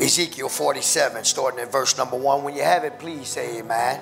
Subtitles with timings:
[0.00, 2.42] Ezekiel 47, starting at verse number one.
[2.42, 4.00] When you have it, please say amen.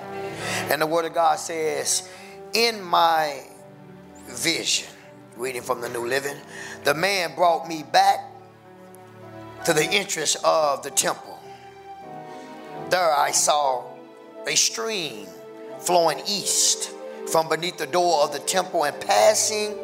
[0.71, 2.09] And the word of God says,
[2.53, 3.43] In my
[4.27, 4.89] vision,
[5.37, 6.35] reading from the New Living,
[6.83, 8.19] the man brought me back
[9.65, 11.39] to the entrance of the temple.
[12.89, 13.83] There I saw
[14.47, 15.27] a stream
[15.79, 16.91] flowing east
[17.31, 19.75] from beneath the door of the temple and passing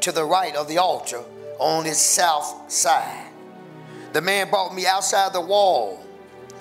[0.00, 1.22] to the right of the altar
[1.58, 3.27] on its south side.
[4.12, 6.04] The man brought me outside the wall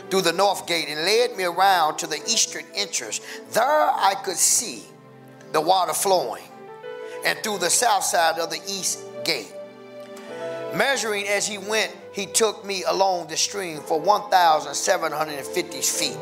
[0.10, 3.22] through the north gate and led me around to the eastern entrance.
[3.52, 4.84] There I could see
[5.54, 6.44] the water flowing,
[7.26, 9.54] and through the south side of the east gate.
[10.76, 16.18] Measuring as he went, he took me along the stream for 1,750 feet,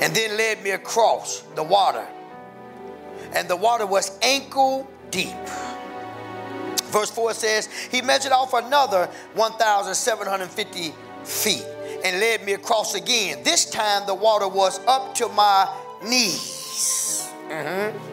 [0.00, 2.06] and then led me across the water.
[3.34, 5.34] And the water was ankle deep.
[6.92, 11.64] Verse 4 says, He measured off another 1,750 feet
[12.04, 13.42] and led me across again.
[13.42, 17.30] This time the water was up to my knees.
[17.48, 18.12] Mm-hmm.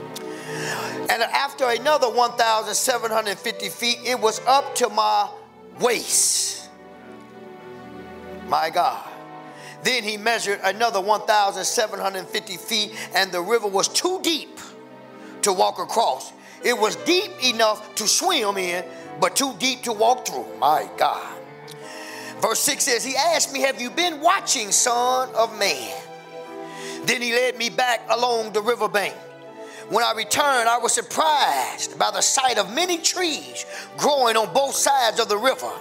[1.12, 5.30] And after another 1,750 feet, it was up to my
[5.80, 6.70] waist.
[8.48, 9.06] My God.
[9.84, 14.60] Then he measured another 1,750 feet, and the river was too deep
[15.42, 16.34] to walk across.
[16.64, 18.84] It was deep enough to swim in,
[19.20, 20.46] but too deep to walk through.
[20.60, 21.38] My God.
[22.42, 25.94] Verse 6 says, He asked me, Have you been watching, Son of Man?
[27.04, 29.14] Then he led me back along the riverbank.
[29.90, 33.66] When I returned, I was surprised by the sight of many trees
[33.98, 35.72] growing on both sides of the river.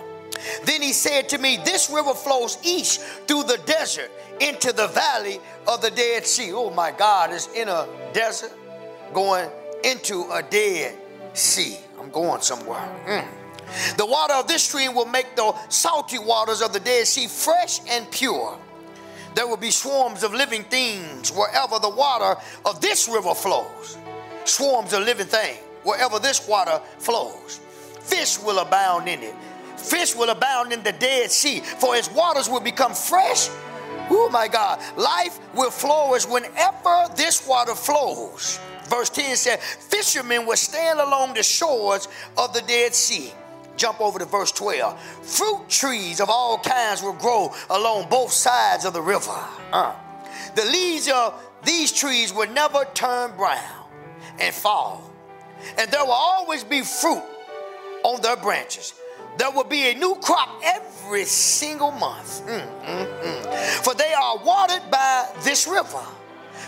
[0.64, 5.40] Then he said to me, This river flows east through the desert into the valley
[5.66, 6.52] of the Dead Sea.
[6.52, 8.52] Oh my God, it's in a desert
[9.12, 9.50] going
[9.84, 10.96] into a dead
[11.34, 11.78] sea.
[11.98, 12.88] I'm going somewhere.
[13.06, 13.96] Mm.
[13.96, 17.80] The water of this stream will make the salty waters of the Dead Sea fresh
[17.88, 18.58] and pure.
[19.34, 23.98] There will be swarms of living things wherever the water of this river flows.
[24.44, 27.60] Swarms of living things wherever this water flows.
[28.00, 29.34] Fish will abound in it.
[29.76, 33.48] Fish will abound in the Dead Sea, for its waters will become fresh.
[34.10, 34.80] Oh my God.
[34.96, 38.58] Life will flourish whenever this water flows.
[38.88, 43.32] Verse 10 said, Fishermen will stand along the shores of the Dead Sea.
[43.76, 45.00] Jump over to verse 12.
[45.22, 49.38] Fruit trees of all kinds will grow along both sides of the river.
[49.72, 49.94] Uh.
[50.54, 53.84] The leaves of these trees will never turn brown
[54.40, 55.12] and fall.
[55.76, 57.22] And there will always be fruit
[58.04, 58.94] on their branches.
[59.36, 62.44] There will be a new crop every single month.
[62.46, 63.54] Mm, mm, mm.
[63.84, 66.02] For they are watered by this river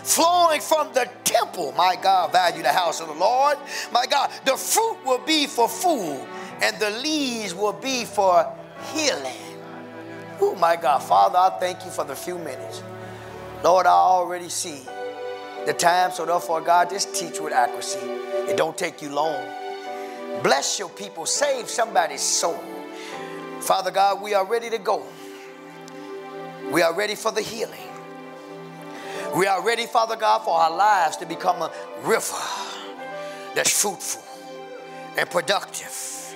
[0.03, 1.73] flowing from the temple.
[1.73, 3.57] My God, value the house of the Lord.
[3.91, 6.27] My God, the fruit will be for food
[6.61, 8.51] and the leaves will be for
[8.93, 9.35] healing.
[10.39, 12.83] Oh, my God, Father, I thank you for the few minutes.
[13.63, 14.81] Lord, I already see
[15.65, 17.99] the time, so therefore, God, just teach with accuracy.
[17.99, 19.39] It don't take you long.
[20.41, 22.59] Bless your people, save somebody's soul.
[23.59, 25.05] Father God, we are ready to go.
[26.71, 27.90] We are ready for the healing.
[29.35, 31.71] We are ready, Father God, for our lives to become a
[32.03, 32.35] river
[33.55, 34.21] that's fruitful
[35.17, 36.35] and productive.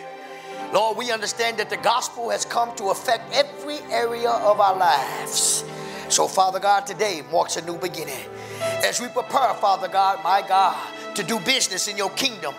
[0.74, 5.66] Lord, we understand that the gospel has come to affect every area of our lives.
[6.08, 8.24] So, Father God, today marks a new beginning.
[8.62, 10.78] As we prepare, Father God, my God,
[11.16, 12.54] to do business in your kingdom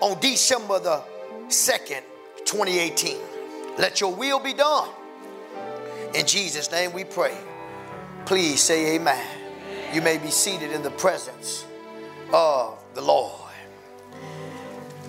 [0.00, 1.02] on December the
[1.48, 2.02] 2nd,
[2.44, 3.16] 2018.
[3.78, 4.88] Let your will be done.
[6.14, 7.36] In Jesus' name we pray.
[8.24, 9.26] Please say amen.
[9.92, 11.66] You may be seated in the presence
[12.32, 13.50] of the Lord.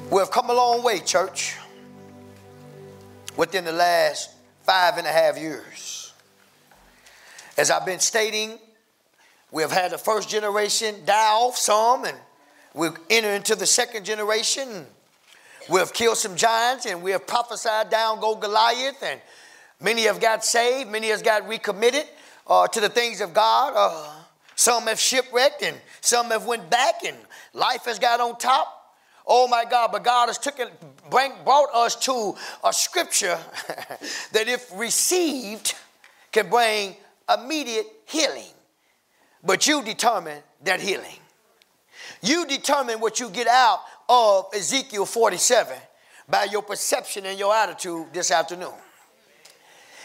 [0.09, 1.55] We have come a long way, church,
[3.37, 4.31] within the last
[4.63, 6.11] five and a half years.
[7.55, 8.57] As I've been stating,
[9.51, 12.17] we have had the first generation die off some, and
[12.73, 14.87] we've entered into the second generation.
[15.69, 19.21] We have killed some giants, and we have prophesied down go Goliath, and
[19.79, 22.05] many have got saved, many have got recommitted
[22.47, 23.73] uh, to the things of God.
[23.75, 24.11] Uh,
[24.55, 27.17] some have shipwrecked and some have went back and
[27.53, 28.79] life has got on top.
[29.25, 30.69] Oh my God, but God has took it,
[31.09, 33.37] brought us to a scripture
[34.33, 35.75] that if received
[36.31, 36.95] can bring
[37.33, 38.51] immediate healing.
[39.43, 41.19] But you determine that healing.
[42.21, 43.79] You determine what you get out
[44.09, 45.77] of Ezekiel 47
[46.27, 48.73] by your perception and your attitude this afternoon.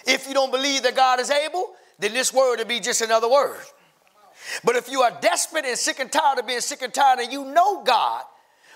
[0.06, 3.28] If you don't believe that God is able, then this word will be just another
[3.28, 3.60] word.
[4.64, 7.32] But if you are desperate and sick and tired of being sick and tired and
[7.32, 8.22] you know God,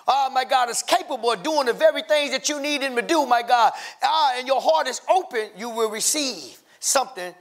[0.06, 3.02] oh my God, is capable of doing the very things that you need Him to
[3.02, 3.72] do, my God,
[4.02, 7.34] ah, and your heart is open, you will receive something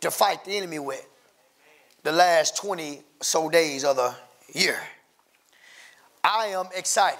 [0.00, 1.06] to fight the enemy with
[2.02, 4.14] the last 20 so days of the
[4.52, 4.80] year.
[6.22, 7.18] I am excited.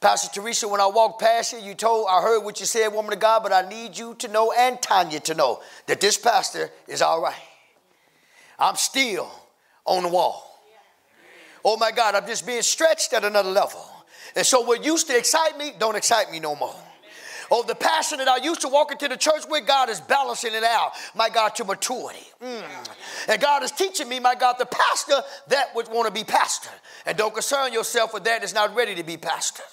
[0.00, 3.12] Pastor Teresa, when I walked past you, you told, I heard what you said, woman
[3.12, 6.70] of God, but I need you to know and Tanya to know that this pastor
[6.88, 7.34] is all right.
[8.58, 9.30] I'm still
[9.84, 10.46] on the wall.
[11.62, 13.84] Oh my God, I'm just being stretched at another level.
[14.34, 16.74] And so what used to excite me, don't excite me no more.
[17.50, 20.54] Oh, the passion that I used to walk into the church with, God is balancing
[20.54, 22.24] it out, my God, to maturity.
[22.40, 22.62] Mm.
[23.28, 26.70] And God is teaching me, my God, the pastor that would want to be pastor.
[27.06, 29.64] And don't concern yourself with that that's not ready to be pastor.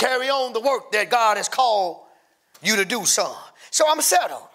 [0.00, 1.98] Carry on the work that God has called
[2.62, 3.36] you to do, son.
[3.70, 4.48] So I'm settled.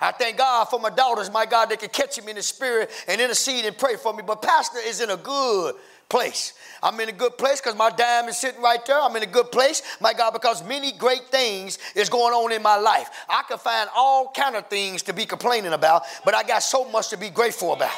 [0.00, 2.88] I thank God for my daughters, my God, they can catch me in the spirit
[3.08, 4.22] and intercede and pray for me.
[4.24, 5.74] But Pastor is in a good
[6.08, 6.52] place.
[6.84, 9.00] I'm in a good place because my dime is sitting right there.
[9.00, 12.62] I'm in a good place, my God, because many great things is going on in
[12.62, 13.10] my life.
[13.28, 16.88] I can find all kind of things to be complaining about, but I got so
[16.90, 17.90] much to be grateful about.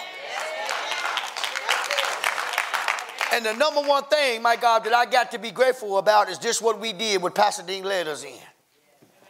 [3.37, 6.39] And the number one thing, my God, that I got to be grateful about is
[6.39, 8.33] just what we did with Pastor Dean led us in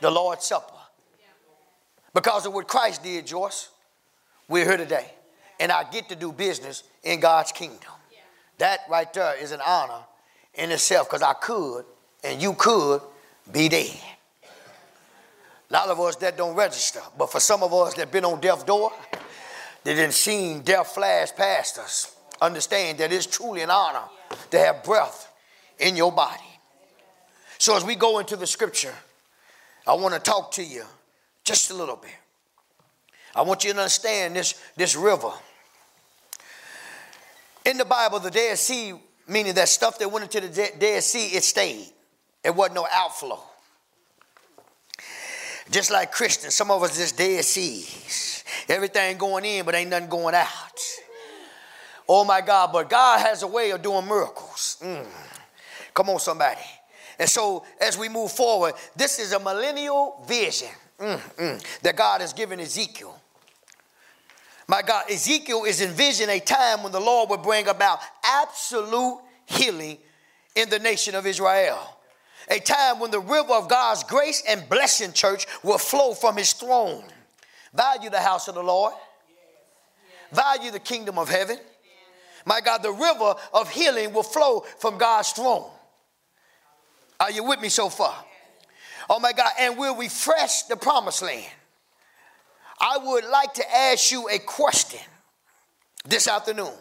[0.00, 0.72] the Lord's Supper.
[2.14, 3.68] Because of what Christ did, Joyce,
[4.46, 5.10] we're here today.
[5.58, 7.90] And I get to do business in God's kingdom.
[8.58, 10.04] That right there is an honor
[10.54, 11.84] in itself because I could
[12.22, 13.00] and you could
[13.50, 13.90] be dead.
[15.68, 18.40] A lot of us that don't register, but for some of us that been on
[18.40, 18.92] death door,
[19.82, 22.15] they didn't seen death flash past us.
[22.40, 24.04] Understand that it's truly an honor
[24.50, 25.32] to have breath
[25.78, 26.42] in your body.
[27.58, 28.94] So as we go into the scripture,
[29.86, 30.84] I want to talk to you
[31.44, 32.10] just a little bit.
[33.34, 35.32] I want you to understand this, this river
[37.66, 38.94] in the Bible, the Dead Sea,
[39.26, 41.88] meaning that stuff that went into the Dead Sea, it stayed.
[42.44, 43.40] It wasn't no outflow.
[45.70, 48.44] Just like Christians, some of us just Dead Seas.
[48.68, 50.80] Everything going in, but ain't nothing going out.
[52.08, 54.78] Oh my God, but God has a way of doing miracles.
[54.80, 55.06] Mm.
[55.92, 56.60] Come on, somebody.
[57.18, 60.68] And so, as we move forward, this is a millennial vision
[60.98, 63.18] mm, mm, that God has given Ezekiel.
[64.68, 69.98] My God, Ezekiel is envisioning a time when the Lord would bring about absolute healing
[70.54, 71.96] in the nation of Israel.
[72.48, 76.52] A time when the river of God's grace and blessing, church, will flow from his
[76.52, 77.04] throne.
[77.74, 78.94] Value the house of the Lord,
[80.32, 81.58] value the kingdom of heaven.
[82.46, 85.68] My God, the river of healing will flow from God's throne.
[87.18, 88.14] Are you with me so far?
[89.10, 91.50] Oh my God, and we'll refresh the promised land.
[92.80, 95.00] I would like to ask you a question
[96.04, 96.72] this afternoon.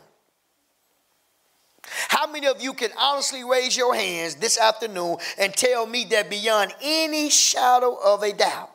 [2.10, 6.30] How many of you can honestly raise your hands this afternoon and tell me that
[6.30, 8.72] beyond any shadow of a doubt,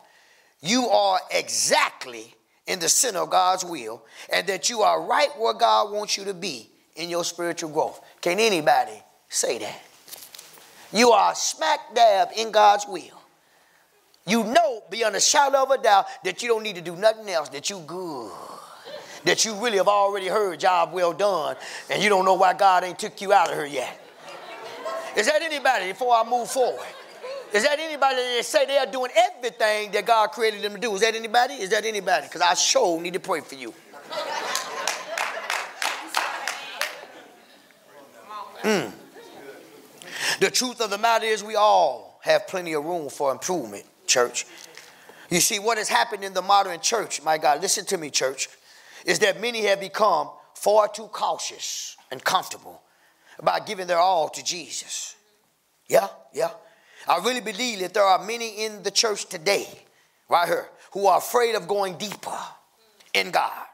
[0.61, 2.35] you are exactly
[2.67, 6.25] in the center of God's will and that you are right where God wants you
[6.25, 8.01] to be in your spiritual growth?
[8.21, 9.81] Can anybody say that?
[10.93, 13.21] You are smack dab in God's will.
[14.27, 17.29] You know beyond a shadow of a doubt that you don't need to do nothing
[17.29, 18.33] else, that you good.
[19.25, 21.57] That you really have already heard, job well done,
[21.91, 24.01] and you don't know why God ain't took you out of here yet.
[25.17, 26.87] Is that anybody before I move forward?
[27.53, 30.95] Is that anybody that say they are doing everything that God created them to do?
[30.95, 31.55] Is that anybody?
[31.55, 32.27] Is that anybody?
[32.27, 33.75] Because I sure need to pray for you.
[38.63, 38.93] Mm.
[40.41, 44.47] The truth of the matter is, we all have plenty of room for improvement church.
[45.31, 48.49] You see, what has happened in the modern church, my God, listen to me, church,
[49.07, 52.83] is that many have become far too cautious and comfortable
[53.39, 55.15] about giving their all to Jesus.
[55.89, 56.51] Yeah, yeah.
[57.09, 59.67] I really believe that there are many in the church today,
[60.29, 62.39] right here, who are afraid of going deeper
[63.15, 63.67] in God.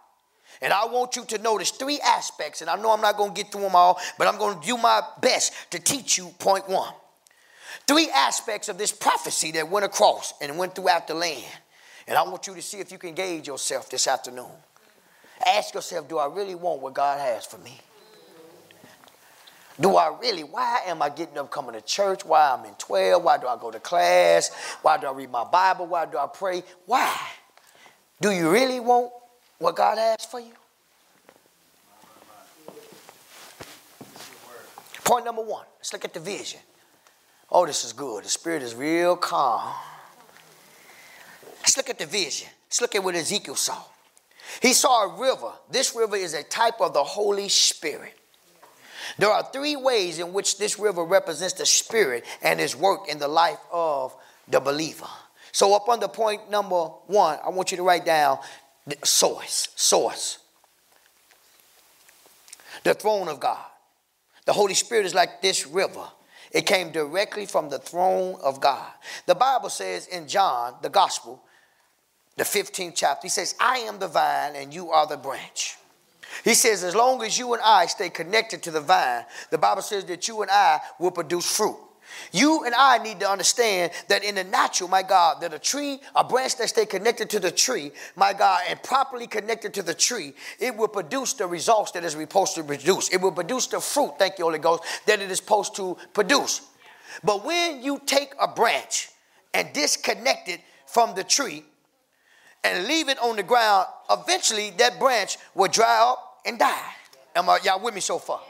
[0.63, 3.43] And I want you to notice three aspects, and I know I'm not going to
[3.43, 6.69] get through them all, but I'm going to do my best to teach you point
[6.69, 6.93] one.
[7.87, 11.45] Three aspects of this prophecy that went across and went throughout the land.
[12.09, 14.51] And I want you to see if you can gauge yourself this afternoon.
[15.45, 17.79] Ask yourself, do I really want what God has for me?
[19.79, 20.43] Do I really?
[20.43, 22.25] Why am I getting up coming to church?
[22.25, 23.23] Why I'm in 12?
[23.23, 24.51] Why do I go to class?
[24.81, 25.87] Why do I read my Bible?
[25.87, 26.63] Why do I pray?
[26.87, 27.15] Why?
[28.21, 29.13] Do you really want
[29.59, 30.53] what God has for you?
[35.05, 35.65] Point number one.
[35.79, 36.61] Let's look at the vision.
[37.51, 38.25] Oh, this is good.
[38.25, 39.73] The spirit is real calm.
[41.61, 42.49] Let's look at the vision.
[42.67, 43.79] Let's look at what Ezekiel saw.
[44.61, 45.53] He saw a river.
[45.71, 48.15] This river is a type of the Holy Spirit.
[49.19, 53.19] There are three ways in which this river represents the Spirit and His work in
[53.19, 54.15] the life of
[54.49, 55.07] the believer.
[55.53, 58.39] So, up under point number one, I want you to write down
[58.87, 59.69] the source.
[59.76, 60.38] Source.
[62.85, 63.64] The throne of God.
[64.45, 66.07] The Holy Spirit is like this river.
[66.52, 68.90] It came directly from the throne of God.
[69.26, 71.43] The Bible says in John, the Gospel,
[72.37, 75.76] the 15th chapter, he says, I am the vine and you are the branch.
[76.45, 79.83] He says, as long as you and I stay connected to the vine, the Bible
[79.83, 81.76] says that you and I will produce fruit.
[82.32, 86.00] You and I need to understand that in the natural, my God, that a tree,
[86.14, 89.94] a branch that stay connected to the tree, my God, and properly connected to the
[89.94, 93.08] tree, it will produce the results that it's supposed to produce.
[93.11, 96.62] It will produce the fruit, thank you, Holy Ghost, that it is supposed to produce.
[97.25, 99.11] But when you take a branch
[99.54, 101.64] and disconnect it from the tree
[102.62, 106.92] and leave it on the ground, eventually that branch will dry up and die.
[107.35, 108.40] Am I, y'all with me so far?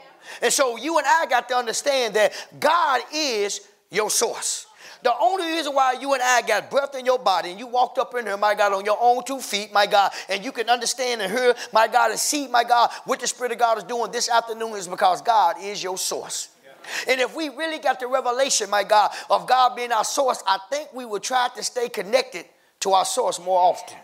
[0.41, 4.67] And so you and I got to understand that God is your source.
[5.03, 7.97] The only reason why you and I got breath in your body and you walked
[7.97, 10.69] up in here, my God, on your own two feet, my God, and you can
[10.69, 13.83] understand and hear, my God, and see, my God, what the Spirit of God is
[13.83, 16.49] doing this afternoon is because God is your source.
[17.07, 20.57] And if we really got the revelation, my God, of God being our source, I
[20.69, 22.45] think we would try to stay connected
[22.81, 23.97] to our source more often.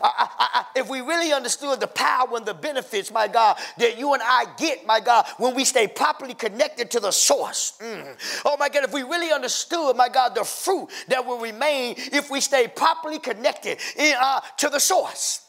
[0.00, 4.14] I, I, if we really understood the power and the benefits, my God, that you
[4.14, 7.74] and I get, my God, when we stay properly connected to the source.
[7.80, 8.16] Mm.
[8.44, 12.30] Oh, my God, if we really understood, my God, the fruit that will remain if
[12.30, 15.42] we stay properly connected in, uh, to the source.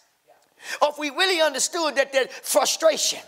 [0.81, 3.19] Or if we really understood that that frustration,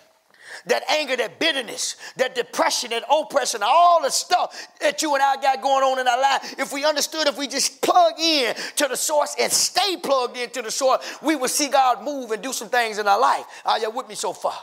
[0.65, 5.35] that anger, that bitterness, that depression, that oppression, all the stuff that you and I
[5.41, 8.87] got going on in our life, if we understood, if we just plug in to
[8.87, 12.53] the source and stay plugged into the source, we will see God move and do
[12.53, 13.45] some things in our life.
[13.65, 14.57] Are you with me so far?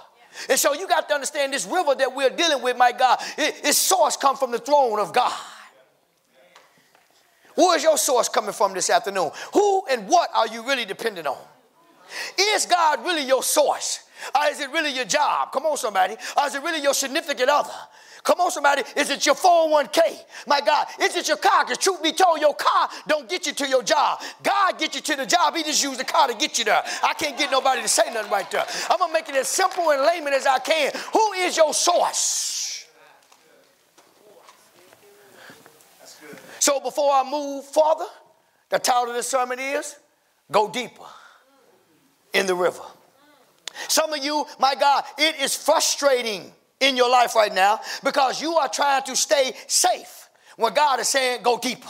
[0.48, 3.78] And so you got to understand this river that we're dealing with, my God, its
[3.78, 5.32] source come from the throne of God.
[7.54, 9.30] Where is your source coming from this afternoon?
[9.54, 11.38] Who and what are you really dependent on?
[12.38, 14.00] Is God really your source?
[14.34, 15.52] Or is it really your job?
[15.52, 16.16] Come on, somebody.
[16.36, 17.72] Or is it really your significant other?
[18.22, 18.82] Come on, somebody.
[18.96, 20.00] Is it your 401k?
[20.48, 21.64] My God, is it your car?
[21.64, 24.20] Because truth be told, your car don't get you to your job.
[24.42, 25.54] God get you to the job.
[25.54, 26.82] He just used the car to get you there.
[27.04, 28.66] I can't get nobody to say nothing right there.
[28.90, 30.90] I'm going to make it as simple and layman as I can.
[31.12, 32.84] Who is your source?
[36.58, 38.10] So before I move further,
[38.70, 39.94] the title of this sermon is
[40.50, 41.04] Go Deeper
[42.32, 42.82] in the River.
[43.88, 48.54] Some of you, my God, it is frustrating in your life right now because you
[48.56, 51.88] are trying to stay safe when God is saying, go deeper.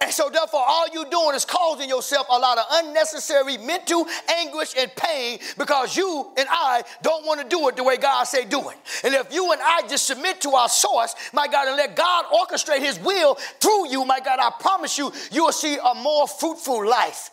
[0.00, 4.06] And so, therefore, all you're doing is causing yourself a lot of unnecessary mental
[4.38, 8.24] anguish and pain because you and I don't want to do it the way God
[8.24, 8.76] say do it.
[9.04, 12.26] And if you and I just submit to our source, my God, and let God
[12.26, 16.28] orchestrate His will through you, my God, I promise you, you will see a more
[16.28, 17.30] fruitful life.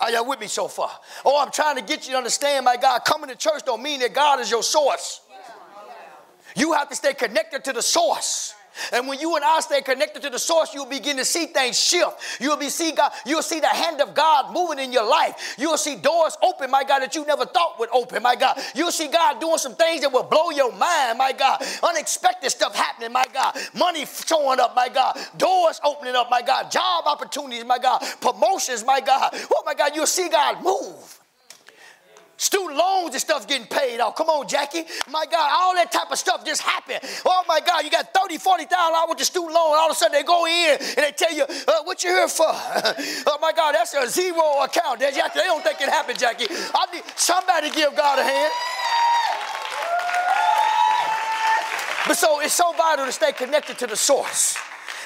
[0.00, 0.90] Are y'all with me so far?
[1.24, 4.00] Oh, I'm trying to get you to understand, my God, coming to church don't mean
[4.00, 5.20] that God is your source.
[6.54, 8.54] You have to stay connected to the source.
[8.92, 11.78] And when you and I stay connected to the source, you'll begin to see things
[11.78, 12.40] shift.
[12.40, 15.56] You'll be see God, you'll see the hand of God moving in your life.
[15.58, 18.58] You'll see doors open, my God, that you never thought would open, my God.
[18.74, 21.62] You'll see God doing some things that will blow your mind, my God.
[21.82, 23.56] Unexpected stuff happening, my God.
[23.74, 25.18] Money showing up, my God.
[25.36, 26.70] Doors opening up, my God.
[26.70, 28.02] Job opportunities, my God.
[28.20, 29.30] Promotions, my God.
[29.34, 31.20] Oh my God, you'll see God move.
[32.36, 34.14] Student loans and stuff getting paid off.
[34.14, 34.84] Come on, Jackie.
[35.10, 37.00] My God, all that type of stuff just happened.
[37.24, 39.72] Oh my God, you got 30, 40,000 dollars with your student loan.
[39.76, 42.28] All of a sudden they go in and they tell you, uh, what you here
[42.28, 42.44] for?
[42.52, 45.00] oh my God, that's a zero account.
[45.00, 46.46] Jackie, they don't think it happened, Jackie.
[46.50, 48.52] I need somebody give God a hand.
[52.06, 54.56] But so it's so vital to stay connected to the source.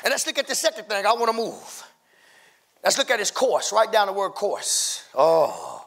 [0.03, 1.07] And let's look at the second thing.
[1.07, 1.85] I want to move.
[2.83, 3.73] Let's look at his course.
[3.73, 5.05] Write down the word course.
[5.15, 5.80] Oh.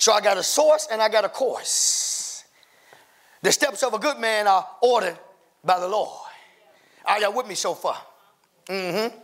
[0.00, 2.44] So I got a source and I got a course.
[3.42, 5.18] The steps of a good man are ordered
[5.62, 6.26] by the Lord.
[7.04, 7.98] Are y'all with me so far?
[8.66, 9.14] Mm-hmm.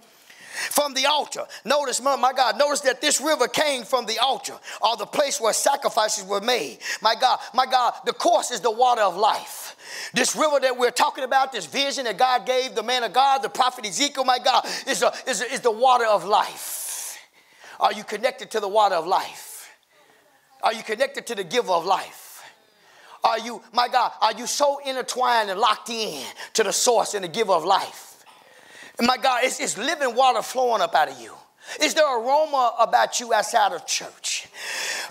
[0.71, 1.45] From the altar.
[1.65, 4.53] Notice, my God, notice that this river came from the altar
[4.83, 6.79] or the place where sacrifices were made.
[7.01, 10.11] My God, my God, the course is the water of life.
[10.13, 13.43] This river that we're talking about, this vision that God gave the man of God,
[13.43, 17.19] the prophet Ezekiel, my God, is, a, is, a, is the water of life.
[17.81, 19.56] Are you connected to the water of life?
[20.63, 22.43] Are you connected to the giver of life?
[23.25, 27.25] Are you, my God, are you so intertwined and locked in to the source and
[27.25, 28.25] the giver of life?
[28.99, 31.35] And my God, it's, it's living water flowing up out of you.
[31.81, 34.47] Is there aroma about you outside of church?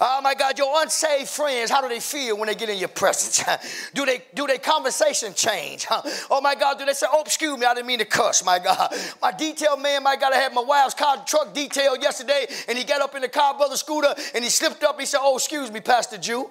[0.02, 2.90] Oh my God, your unsaved friends, how do they feel when they get in your
[2.90, 3.44] presence?
[3.94, 5.88] do they do their conversation change?
[6.30, 8.60] Oh my God, do they say, oh excuse me, I didn't mean to cuss, my
[8.60, 8.94] God.
[9.22, 12.84] My detail man, my God, I had my wife's car truck detailed yesterday, and he
[12.84, 15.00] got up in the car, brother scooter, and he slipped up.
[15.00, 16.50] He said, Oh, excuse me, Pastor Jew.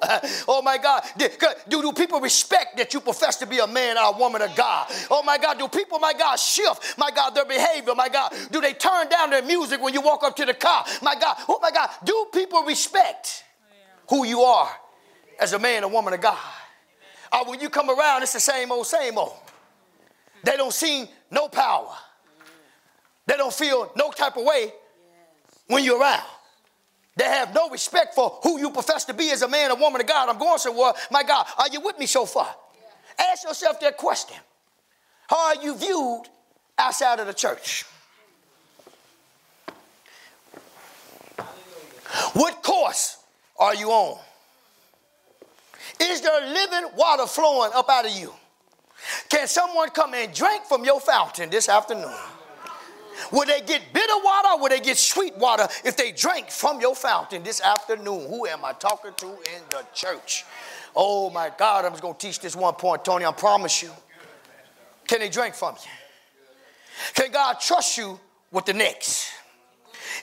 [0.49, 1.03] oh my God.
[1.69, 4.55] Do, do people respect that you profess to be a man or a woman of
[4.57, 4.87] God?
[5.11, 8.33] Oh my God, do people, my God, shift, my God, their behavior, my God?
[8.51, 10.85] Do they turn down their music when you walk up to the car?
[11.03, 13.34] My God, oh my God, do people respect
[14.09, 14.71] who you are
[15.41, 16.39] as a man or woman of God?
[17.33, 19.37] Or when you come around, it's the same old, same old.
[20.45, 21.95] They don't see no power.
[23.27, 24.73] They don't feel no type of way
[25.69, 26.23] when you're around.
[27.17, 30.01] They have no respect for who you profess to be as a man or woman
[30.01, 30.29] of God.
[30.29, 30.93] I'm going somewhere.
[31.11, 32.55] My God, are you with me so far?
[33.19, 34.37] Ask yourself that question.
[35.29, 36.25] How are you viewed
[36.77, 37.85] outside of the church?
[42.35, 43.19] What course
[43.59, 44.19] are you on?
[46.01, 48.33] Is there living water flowing up out of you?
[49.29, 52.15] Can someone come and drink from your fountain this afternoon?
[53.31, 56.81] Will they get bitter water or will they get sweet water if they drink from
[56.81, 58.29] your fountain this afternoon?
[58.29, 60.45] Who am I talking to in the church?
[60.97, 63.25] Oh my God, I'm just going to teach this one point, Tony.
[63.25, 63.91] I promise you.
[65.07, 65.91] Can they drink from you?
[67.15, 68.19] Can God trust you
[68.51, 69.31] with the next?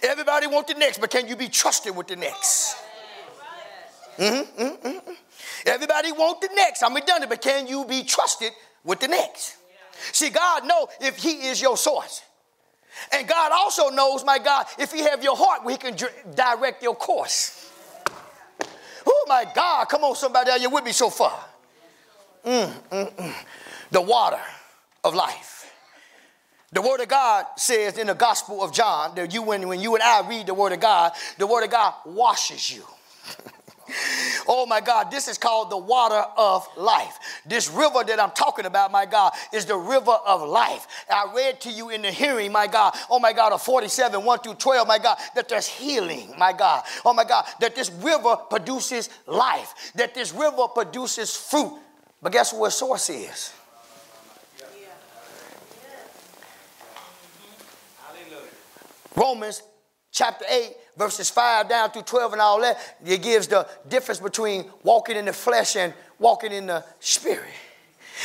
[0.01, 2.75] Everybody want the next, but can you be trusted with the next?
[4.21, 5.13] Mm-hmm, mm-hmm, mm-hmm.
[5.65, 6.83] Everybody want the next.
[6.83, 8.51] I'm redundant, but can you be trusted
[8.83, 9.57] with the next?
[10.11, 12.21] See, God know if He is your source.
[13.11, 15.97] And God also knows, my God, if He have your heart, He can
[16.35, 17.71] direct your course.
[19.07, 21.43] Oh my God, come on, somebody, are you with me so far?
[22.45, 23.33] Mm, mm, mm.
[23.89, 24.41] The water
[25.03, 25.73] of life.
[26.71, 29.95] The Word of God says in the Gospel of John that you, when, when you
[29.95, 32.83] and I read the Word of God, the Word of God washes you.
[34.47, 37.19] Oh my God, this is called the water of life.
[37.45, 40.87] This river that I'm talking about, my God, is the river of life.
[41.09, 44.39] I read to you in the hearing, my God, oh my God, of 47, 1
[44.39, 46.83] through 12, my God, that there's healing, my God.
[47.05, 51.77] Oh my God, that this river produces life, that this river produces fruit.
[52.21, 53.53] But guess what source is?
[59.15, 59.61] Romans
[60.11, 64.69] chapter 8 verses 5 down through 12 and all that, it gives the difference between
[64.83, 67.49] walking in the flesh and walking in the spirit.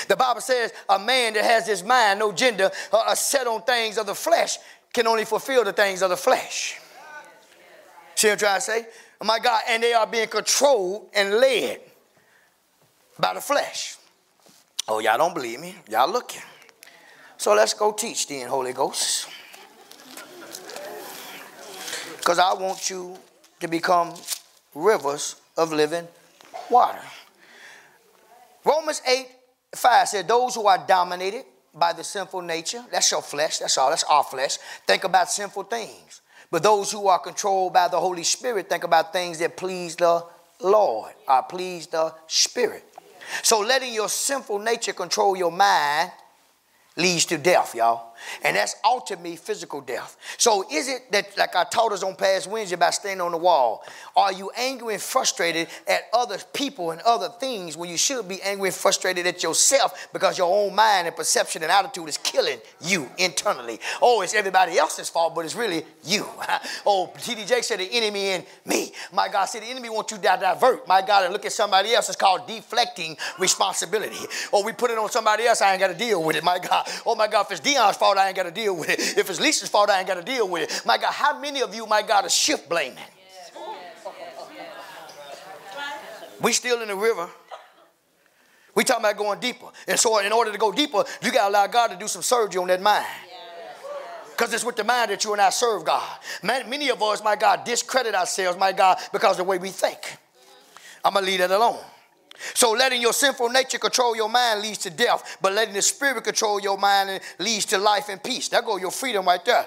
[0.08, 3.96] The Bible says a man that has his mind, no gender, uh, set on things
[3.96, 4.58] of the flesh,
[4.92, 6.78] can only fulfill the things of the flesh.
[8.14, 8.86] See what I'm trying to say?
[9.22, 11.80] Oh my God, and they are being controlled and led
[13.18, 13.96] by the flesh.
[14.86, 15.76] Oh, y'all don't believe me?
[15.88, 16.42] Y'all looking.
[17.38, 19.28] So let's go teach then, Holy Ghost.
[22.26, 23.16] Because I want you
[23.60, 24.12] to become
[24.74, 26.08] rivers of living
[26.68, 26.98] water.
[28.64, 29.28] Romans 8
[29.72, 33.90] 5 said, Those who are dominated by the sinful nature, that's your flesh, that's all,
[33.90, 34.56] that's our flesh,
[34.88, 36.20] think about sinful things.
[36.50, 40.24] But those who are controlled by the Holy Spirit think about things that please the
[40.60, 42.82] Lord, or please the Spirit.
[43.44, 46.10] So letting your sinful nature control your mind
[46.96, 48.05] leads to death, y'all.
[48.42, 50.16] And that's ultimately physical death.
[50.38, 53.38] So is it that, like I taught us on past Wednesday about standing on the
[53.38, 53.84] wall,
[54.16, 58.40] are you angry and frustrated at other people and other things when you should be
[58.42, 62.58] angry and frustrated at yourself because your own mind and perception and attitude is killing
[62.80, 63.78] you internally?
[64.00, 66.26] Oh, it's everybody else's fault, but it's really you.
[66.86, 67.44] oh, T.D.
[67.44, 68.92] Jakes said the enemy in me.
[69.12, 71.94] My God said the enemy wants you to divert, my God, and look at somebody
[71.94, 72.08] else.
[72.08, 74.24] It's called deflecting responsibility.
[74.52, 76.44] Or oh, we put it on somebody else, I ain't got to deal with it,
[76.44, 76.88] my God.
[77.04, 79.18] Oh, my God, if it's Dion's fault, I ain't got to deal with it.
[79.18, 80.86] If it's Lisa's fault, I ain't got to deal with it.
[80.86, 82.98] My God, how many of you, my God, are shift blaming?
[86.40, 87.28] We still in the river.
[88.74, 89.66] We talking about going deeper.
[89.88, 92.22] And so in order to go deeper, you got to allow God to do some
[92.22, 93.06] surgery on that mind.
[94.30, 96.18] Because it's with the mind that you and I serve God.
[96.42, 100.18] Many of us, my God, discredit ourselves, my God, because the way we think.
[101.02, 101.78] I'm going to leave that alone.
[102.54, 106.24] So letting your sinful nature control your mind leads to death, but letting the spirit
[106.24, 108.48] control your mind leads to life and peace.
[108.48, 109.66] That go your freedom right there.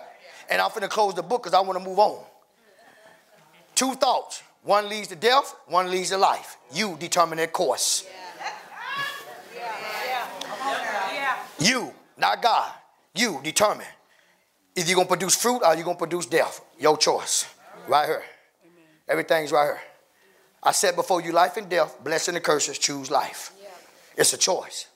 [0.49, 2.23] And I'm to close the book because I want to move on.
[3.75, 4.43] Two thoughts.
[4.63, 6.57] One leads to death, one leads to life.
[6.73, 8.05] You determine that course.
[11.59, 12.71] You, not God.
[13.15, 13.87] You determine.
[14.75, 16.61] If you're going to produce fruit or you're going to produce death.
[16.79, 17.45] Your choice.
[17.87, 18.23] Right here.
[19.07, 19.81] Everything's right here.
[20.61, 23.51] I said before you life and death, blessing and curses, choose life.
[24.17, 24.87] It's a choice.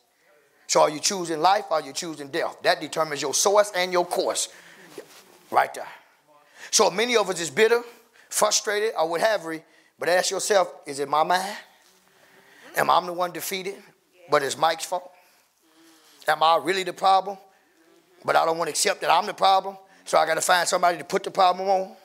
[0.68, 2.58] So are you choosing life or are you choosing death?
[2.64, 4.50] That determines your source and your course.
[5.52, 5.88] Right there.
[6.72, 7.82] So many of us is bitter,
[8.30, 9.62] frustrated, or what have you,
[10.00, 11.56] But ask yourself, is it my mind?
[12.76, 13.76] Am I the one defeated?
[14.30, 15.12] But it's Mike's fault?
[16.28, 17.38] Am I really the problem?
[18.26, 19.78] But I don't want to accept that I'm the problem.
[20.06, 21.96] So I got to find somebody to put the problem on.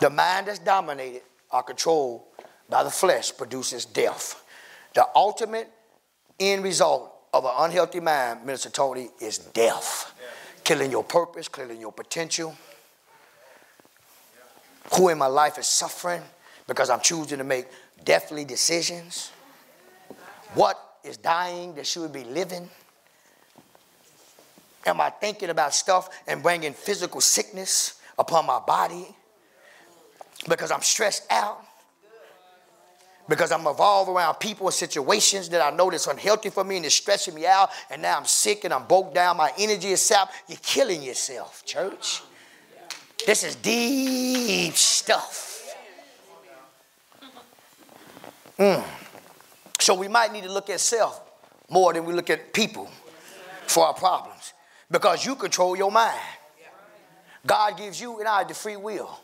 [0.00, 2.22] The mind that's dominated or controlled
[2.68, 4.42] by the flesh produces death.
[4.94, 5.68] The ultimate
[6.38, 10.14] end result of an unhealthy mind, Minister Tony, is death.
[10.64, 12.56] Killing your purpose, killing your potential.
[14.96, 16.22] Who in my life is suffering
[16.66, 17.66] because I'm choosing to make
[18.02, 19.30] deathly decisions?
[20.54, 22.68] What is dying that should be living?
[24.86, 29.14] Am I thinking about stuff and bringing physical sickness upon my body
[30.48, 31.64] because I'm stressed out?
[33.30, 36.84] because I'm involved around people and situations that I know that's unhealthy for me and
[36.84, 40.02] it's stressing me out, and now I'm sick and I'm broke down, my energy is
[40.02, 40.34] sapped.
[40.48, 42.22] You're killing yourself, church.
[43.24, 45.74] This is deep stuff.
[48.58, 48.84] Mm.
[49.78, 51.22] So we might need to look at self
[51.70, 52.90] more than we look at people
[53.66, 54.52] for our problems
[54.90, 56.20] because you control your mind.
[57.46, 59.18] God gives you and I the free will.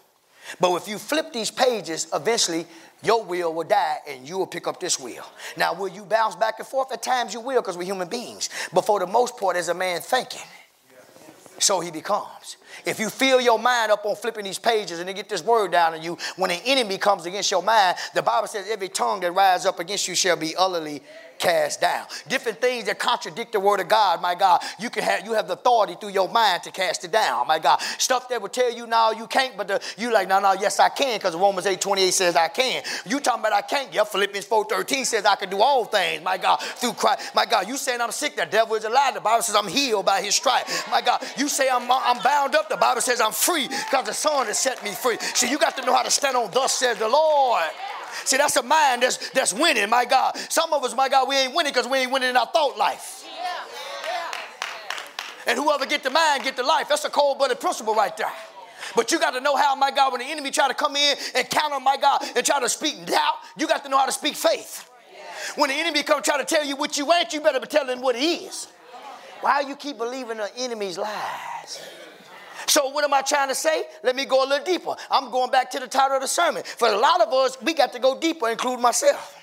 [0.60, 2.66] But if you flip these pages, eventually
[3.02, 5.24] your will will die and you will pick up this will.
[5.56, 6.92] Now, will you bounce back and forth?
[6.92, 8.48] At times you will because we're human beings.
[8.72, 10.46] But for the most part, as a man thinking,
[11.58, 12.56] so he becomes.
[12.84, 15.72] If you fill your mind up on flipping these pages and they get this word
[15.72, 19.20] down on you, when an enemy comes against your mind, the Bible says every tongue
[19.20, 21.02] that rises up against you shall be utterly
[21.38, 22.06] cast down.
[22.28, 24.62] Different things that contradict the word of God, my God.
[24.78, 27.58] You can have you have the authority through your mind to cast it down, my
[27.58, 27.80] God.
[27.98, 30.88] Stuff that will tell you now you can't, but you like, no, no, yes, I
[30.88, 32.82] can, because Romans 8 28 says I can.
[33.04, 33.92] You talking about I can't.
[33.92, 37.34] Yeah, Philippians 4 13 says I can do all things, my God, through Christ.
[37.34, 38.96] My God, you saying I'm sick, the devil is a.
[39.14, 40.66] The Bible says I'm healed by his stripe.
[40.90, 44.14] My God, you say I'm, I'm bound up, the Bible says I'm free because the
[44.14, 45.18] Son has set me free.
[45.34, 47.64] See, you got to know how to stand on, thus says the Lord.
[48.24, 50.36] See, that's a mind that's, that's winning, my God.
[50.48, 52.76] Some of us, my God, we ain't winning because we ain't winning in our thought
[52.76, 53.24] life.
[55.46, 56.88] And whoever get the mind, get the life.
[56.88, 58.32] That's a cold-blooded principle right there.
[58.96, 61.16] But you got to know how, my God, when the enemy try to come in
[61.34, 64.12] and counter, my God, and try to speak doubt, you got to know how to
[64.12, 64.90] speak faith.
[65.54, 68.00] When the enemy come try to tell you what you ain't, you better be telling
[68.00, 68.68] what it is.
[69.40, 71.80] Why you keep believing the enemy's lies?
[72.66, 73.84] So, what am I trying to say?
[74.02, 74.94] Let me go a little deeper.
[75.10, 76.62] I'm going back to the title of the sermon.
[76.64, 79.36] For a lot of us, we got to go deeper, include myself.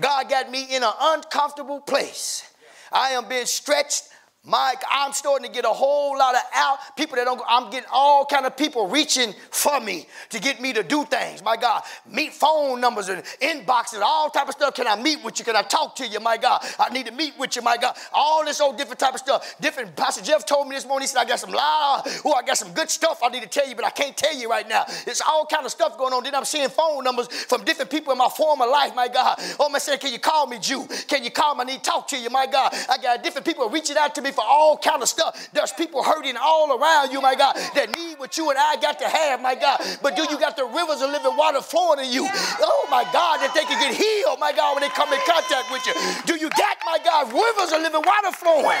[0.00, 2.50] God got me in an uncomfortable place.
[2.92, 4.08] I am being stretched
[4.46, 7.40] Mike, I'm starting to get a whole lot of out people that don't.
[7.48, 11.42] I'm getting all kind of people reaching for me to get me to do things.
[11.42, 14.74] My God, meet phone numbers and inboxes, all type of stuff.
[14.74, 15.46] Can I meet with you?
[15.46, 16.20] Can I talk to you?
[16.20, 17.62] My God, I need to meet with you.
[17.62, 19.56] My God, all this old different type of stuff.
[19.62, 19.96] Different.
[19.96, 21.04] Pastor Jeff told me this morning.
[21.04, 22.02] He said I got some loud.
[22.26, 24.36] Oh, I got some good stuff I need to tell you, but I can't tell
[24.36, 24.84] you right now.
[25.06, 26.22] It's all kind of stuff going on.
[26.22, 28.94] Then I'm seeing phone numbers from different people in my former life.
[28.94, 30.86] My God, oh my saying, can you call me, Jew?
[31.08, 31.62] Can you call me?
[31.62, 32.28] I need to talk to you.
[32.28, 35.48] My God, I got different people reaching out to me for all kind of stuff.
[35.52, 38.98] There's people hurting all around you, my God, that need what you and I got
[38.98, 39.80] to have, my God.
[40.02, 42.26] But do you got the rivers of living water flowing in you?
[42.26, 45.70] Oh, my God, that they can get healed, my God, when they come in contact
[45.70, 45.94] with you.
[46.26, 48.78] Do you get, my God, rivers of living water flowing?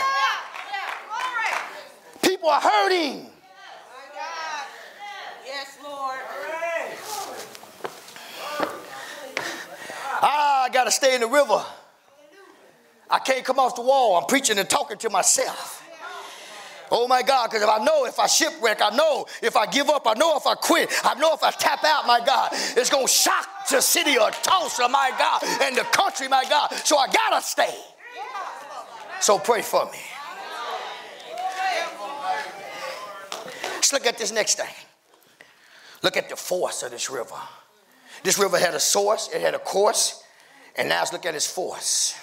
[2.22, 3.30] People are hurting.
[5.46, 6.18] Yes, Lord.
[10.26, 11.62] Ah, I got to stay in the river.
[13.10, 14.16] I can't come off the wall.
[14.16, 15.82] I'm preaching and talking to myself.
[16.90, 19.88] Oh my God, because if I know if I shipwreck, I know if I give
[19.88, 22.90] up, I know if I quit, I know if I tap out, my God, it's
[22.90, 26.72] going to shock the city of Tulsa, my God, and the country, my God.
[26.84, 27.74] So I got to stay.
[29.20, 29.98] So pray for me.
[33.74, 34.74] Let's look at this next thing.
[36.02, 37.34] Look at the force of this river.
[38.22, 40.22] This river had a source, it had a course,
[40.76, 42.14] and now let's look at its force.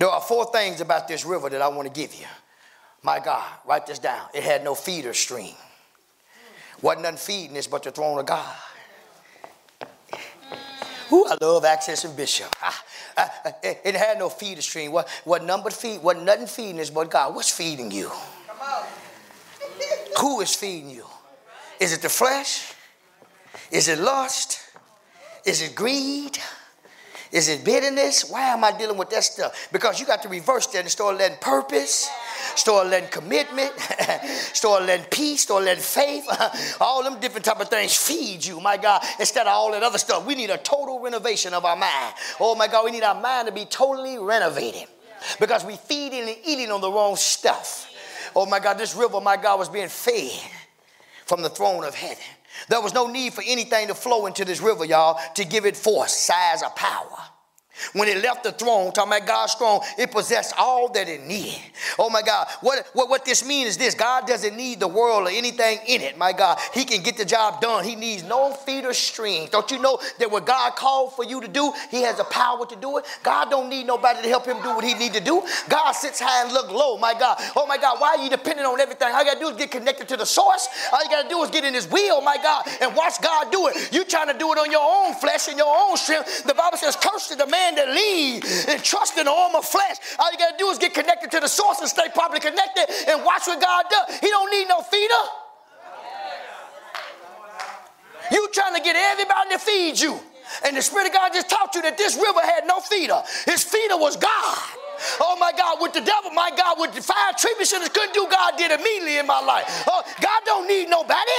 [0.00, 2.24] There are four things about this river that I want to give you.
[3.02, 4.28] My God, write this down.
[4.32, 5.54] It had no feeder stream.
[6.80, 8.56] Wasn't nothing feeding this but the throne of God.
[11.12, 12.48] Ooh, I love Access and Bishop.
[12.62, 12.84] Ah,
[13.18, 14.90] ah, it, it, had no feeder stream.
[14.90, 16.00] What, what number feed?
[16.02, 17.34] What nothing feeding this but God?
[17.34, 18.10] What's feeding you?
[20.18, 21.04] Who is feeding you?
[21.78, 22.72] Is it the flesh?
[23.70, 24.60] Is it lust?
[25.44, 26.38] Is it greed?
[27.32, 28.28] Is it bitterness?
[28.28, 29.68] Why am I dealing with that stuff?
[29.70, 32.10] Because you got to reverse that and start letting purpose,
[32.56, 33.72] start letting commitment,
[34.52, 36.26] start letting peace, start letting faith.
[36.80, 39.98] all them different type of things feed you, my God, instead of all that other
[39.98, 40.26] stuff.
[40.26, 42.14] We need a total renovation of our mind.
[42.40, 44.88] Oh my God, we need our mind to be totally renovated
[45.38, 47.92] because we feeding and eating on the wrong stuff.
[48.34, 50.32] oh my God, this river, my God, was being fed
[51.26, 52.24] from the throne of heaven.
[52.68, 55.76] There was no need for anything to flow into this river, y'all, to give it
[55.76, 57.29] force, size, or power.
[57.92, 61.58] When it left the throne, talking about God's throne, it possessed all that it needed.
[61.98, 62.46] Oh my God.
[62.60, 66.00] What, what, what this means is this God doesn't need the world or anything in
[66.00, 66.18] it.
[66.18, 67.84] My God, He can get the job done.
[67.84, 69.50] He needs no feeder streams.
[69.50, 72.66] Don't you know that what God called for you to do, He has the power
[72.66, 73.06] to do it?
[73.22, 75.42] God don't need nobody to help Him do what He need to do.
[75.68, 76.98] God sits high and look low.
[76.98, 77.36] My God.
[77.56, 79.08] Oh my God, why are you depending on everything?
[79.12, 80.68] All you got to do is get connected to the source.
[80.92, 83.50] All you got to do is get in His will, my God, and watch God
[83.50, 83.92] do it.
[83.92, 86.44] You trying to do it on your own flesh and your own strength.
[86.44, 89.96] The Bible says, cursed is the man that lead and trust in arm of flesh.
[90.18, 92.86] All you got to do is get connected to the source and stay properly connected
[93.08, 94.18] and watch what God does.
[94.18, 95.24] He don't need no feeder.
[98.32, 100.20] You trying to get everybody to feed you.
[100.64, 103.22] And the Spirit of God just taught you that this river had no feeder.
[103.46, 104.58] His feeder was God.
[105.20, 107.02] Oh my God, with the devil, my God, with the
[107.38, 109.64] treatment centers couldn't do, God did immediately in my life.
[109.88, 111.32] Oh, God don't need nobody.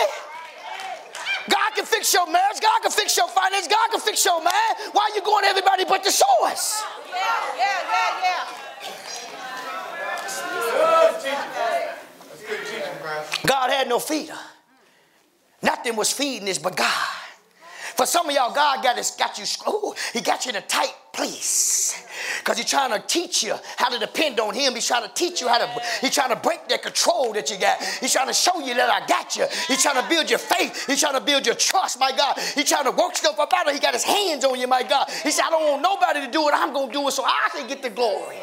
[1.50, 2.60] God can fix your marriage.
[2.62, 3.68] God can fix your finance.
[3.68, 4.54] God can fix your man.
[4.92, 6.84] Why are you going to everybody but the source?
[7.10, 7.16] Yeah,
[7.58, 8.62] yeah, yeah, yeah.
[13.46, 14.38] God had no feeder.
[15.62, 17.21] Nothing was feeding this but God.
[18.02, 20.62] For some of y'all, God got, his, got you, ooh, he got you in a
[20.62, 22.04] tight place.
[22.40, 24.74] Because he's trying to teach you how to depend on him.
[24.74, 25.70] He's trying to teach you how to,
[26.02, 27.80] he's trying to break that control that you got.
[28.00, 29.46] He's trying to show you that I got you.
[29.68, 30.88] He's trying to build your faith.
[30.88, 32.40] He's trying to build your trust, my God.
[32.56, 34.82] He's trying to work stuff up out of He got his hands on you, my
[34.82, 35.08] God.
[35.22, 36.56] He said, I don't want nobody to do it.
[36.56, 38.38] I'm going to do it so I can get the glory.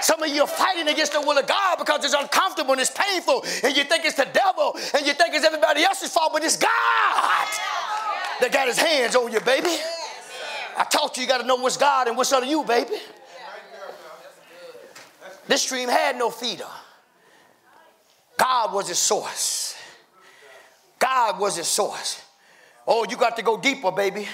[0.00, 2.92] Some of you are fighting against the will of God because it's uncomfortable and it's
[2.94, 6.44] painful, and you think it's the devil, and you think it's everybody else's fault, but
[6.44, 7.75] it's God
[8.40, 9.74] that got his hands on you, baby.
[10.76, 12.96] I taught you you got to know what's God and what's under you, baby.
[15.48, 16.66] This stream had no feeder.
[18.36, 19.76] God was its source.
[20.98, 22.22] God was its source.
[22.86, 24.28] Oh, you got to go deeper, baby.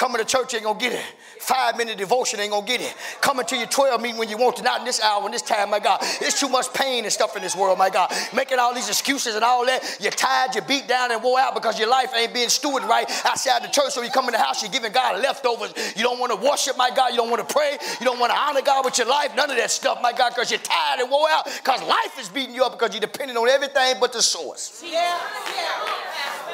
[0.00, 1.04] Coming to church ain't gonna get it.
[1.40, 2.94] Five minute devotion ain't gonna get it.
[3.20, 5.42] Coming to your 12 meeting when you want to, not in this hour, in this
[5.42, 5.98] time, my God.
[6.22, 8.10] It's too much pain and stuff in this world, my God.
[8.34, 9.98] Making all these excuses and all that.
[10.00, 13.04] You're tired, you're beat down and wore out because your life ain't being stewarded right
[13.26, 13.90] outside the church.
[13.90, 15.74] So you come in the house, you're giving God leftovers.
[15.94, 17.10] You don't want to worship, my God.
[17.10, 17.76] You don't want to pray.
[18.00, 19.36] You don't want to honor God with your life.
[19.36, 21.44] None of that stuff, my God, because you're tired and wore out.
[21.44, 24.82] Because life is beating you up because you're depending on everything but the source.
[24.82, 25.20] Yeah,
[25.54, 26.49] yeah.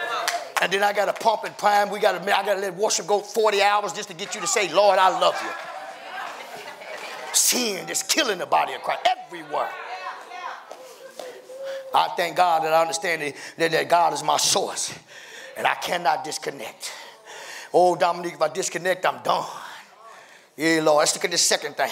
[0.63, 1.91] And then I got to pump and prime.
[1.91, 4.41] We got to, I got to let worship go 40 hours just to get you
[4.41, 5.51] to say, Lord, I love you.
[7.35, 9.69] Sin is killing the body of Christ everywhere.
[11.95, 14.95] I thank God that I understand that, that God is my source
[15.57, 16.93] and I cannot disconnect.
[17.73, 19.47] Oh, Dominique, if I disconnect, I'm done.
[20.57, 21.01] Yeah, Lord.
[21.01, 21.91] Let's look at the second thing.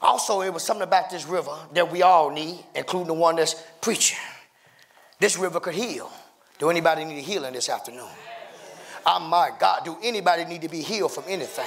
[0.00, 3.54] Also, it was something about this river that we all need, including the one that's
[3.80, 4.18] preaching.
[5.18, 6.10] This river could heal.
[6.58, 8.08] Do anybody need healing this afternoon?
[9.06, 11.66] Oh my God, do anybody need to be healed from anything?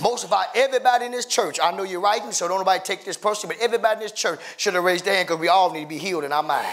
[0.00, 3.04] Most of our, everybody in this church, I know you're writing, so don't nobody take
[3.04, 5.72] this personally, but everybody in this church should have raised their hand because we all
[5.72, 6.66] need to be healed in our mind.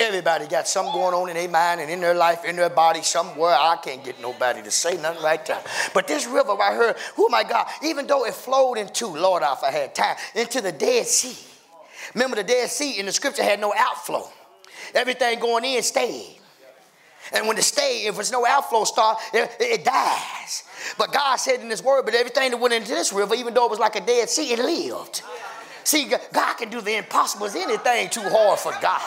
[0.00, 3.02] Everybody got something going on in their mind and in their life, in their body,
[3.02, 3.50] somewhere.
[3.50, 5.60] I can't get nobody to say nothing right there.
[5.92, 9.62] But this river right here, oh my God, even though it flowed into, Lord, if
[9.64, 11.36] I had time, into the Dead Sea.
[12.14, 14.30] Remember, the Dead Sea in the scripture had no outflow.
[14.94, 16.38] Everything going in stayed.
[17.32, 20.64] And when it stayed, if there's no outflow start, it, it, dies.
[20.96, 23.66] But God said in His Word, but everything that went into this river, even though
[23.66, 25.22] it was like a dead sea, it lived.
[25.84, 27.46] See, God can do the impossible.
[27.46, 29.00] Is anything too hard for God?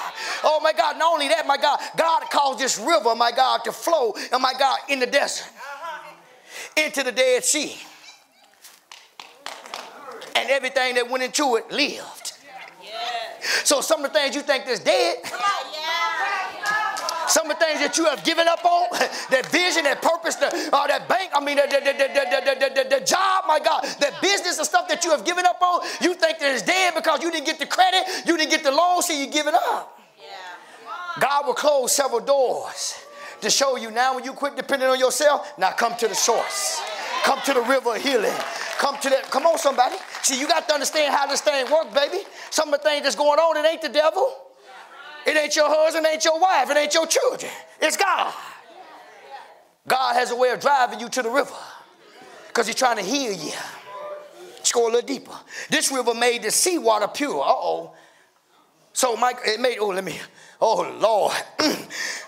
[0.43, 0.97] Oh my God!
[0.97, 4.53] Not only that, my God, God caused this river, my God, to flow, and my
[4.57, 5.47] God, in the desert,
[6.75, 7.75] into the Dead Sea,
[10.35, 12.33] and everything that went into it lived.
[13.63, 15.17] So some of the things you think is dead.
[17.31, 18.91] Some of the things that you have given up on,
[19.31, 23.05] that vision, that purpose, the, uh, that bank, I mean, the, the, the, the, the,
[23.05, 26.39] job, my God, that business and stuff that you have given up on, you think
[26.39, 29.13] that it's dead because you didn't get the credit, you didn't get the loan, so
[29.13, 29.97] you give it up.
[30.19, 31.21] Yeah.
[31.21, 32.99] God will close several doors
[33.39, 36.81] to show you now when you quit depending on yourself, now come to the source.
[37.23, 38.35] Come to the river of healing.
[38.77, 39.31] Come to that.
[39.31, 39.95] Come on, somebody.
[40.21, 42.23] See, you got to understand how this thing works, baby.
[42.49, 44.50] Some of the things that's going on, it ain't the devil.
[45.25, 47.51] It ain't your husband, it ain't your wife, it ain't your children.
[47.79, 48.33] It's God.
[49.87, 51.53] God has a way of driving you to the river
[52.47, 53.51] because he's trying to heal you.
[54.57, 55.33] Let's go a little deeper.
[55.69, 57.41] This river made the seawater pure.
[57.41, 57.93] Uh-oh.
[58.93, 60.19] So Mike, it made, oh, let me,
[60.59, 61.33] oh Lord.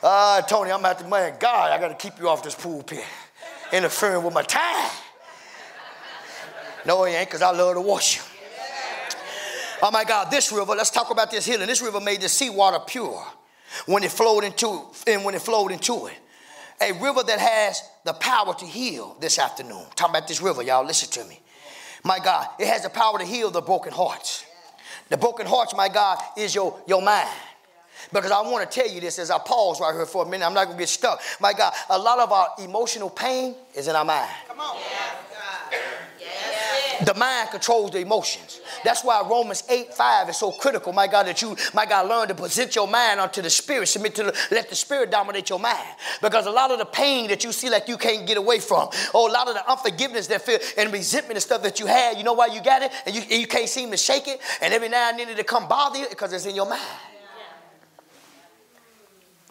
[0.02, 1.36] uh, Tony, I'm at the man.
[1.40, 3.04] God, I got to keep you off this pulpit.
[3.72, 4.92] Interfering with my time.
[6.86, 8.33] No, he ain't, because I love to wash you.
[9.86, 11.67] Oh my God, this river, let's talk about this healing.
[11.67, 13.22] This river made the seawater pure
[13.86, 16.13] when it flowed into and when it flowed into it.
[16.80, 19.84] A river that has the power to heal this afternoon.
[19.98, 21.41] Talking about this river, y'all, listen to me.
[22.06, 24.46] My God, it has the power to heal the broken hearts.
[25.10, 27.28] The broken hearts, my God, is your, your mind.
[28.13, 30.46] Because I want to tell you this as I pause right here for a minute.
[30.46, 31.19] I'm not going to get stuck.
[31.41, 34.32] My God, a lot of our emotional pain is in our mind.
[34.48, 34.78] Come on.
[37.06, 38.62] The mind controls the emotions.
[38.84, 42.28] That's why Romans 8 5 is so critical, my God, that you, my God, learn
[42.30, 43.88] to present your mind unto the Spirit.
[43.88, 45.88] Submit to the, let the Spirit dominate your mind.
[46.22, 48.89] Because a lot of the pain that you see like you can't get away from,
[49.13, 52.18] or a lot of the unforgiveness that feel and resentment and stuff that you had,
[52.18, 52.92] you know why you got it?
[53.06, 55.44] And you, and you can't seem to shake it, and every now and then it'll
[55.44, 56.82] come bother you because it's in your mind.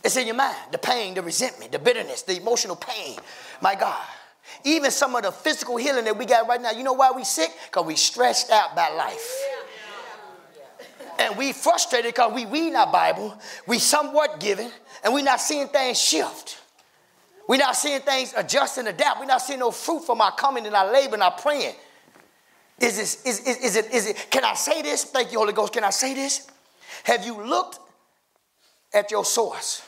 [0.05, 0.57] It's in your mind.
[0.73, 3.19] The pain, the resentment, the bitterness, the emotional pain.
[3.61, 4.03] My God.
[4.65, 7.25] Even some of the physical healing that we got right now, you know why we
[7.25, 7.51] sick?
[7.67, 9.31] Because we stressed out by life.
[11.19, 14.71] And we frustrated because we read our Bible, we somewhat giving,
[15.05, 16.59] and we not seeing things shift.
[17.49, 19.21] we not seeing things adjust and adapt.
[19.21, 21.75] we not seeing no fruit from our coming and our labor and our praying.
[22.81, 25.05] Is this, is, is, is it, is it, can I say this?
[25.05, 25.73] Thank you, Holy Ghost.
[25.73, 26.49] Can I say this?
[27.05, 27.79] Have you looked
[28.93, 29.83] at your source?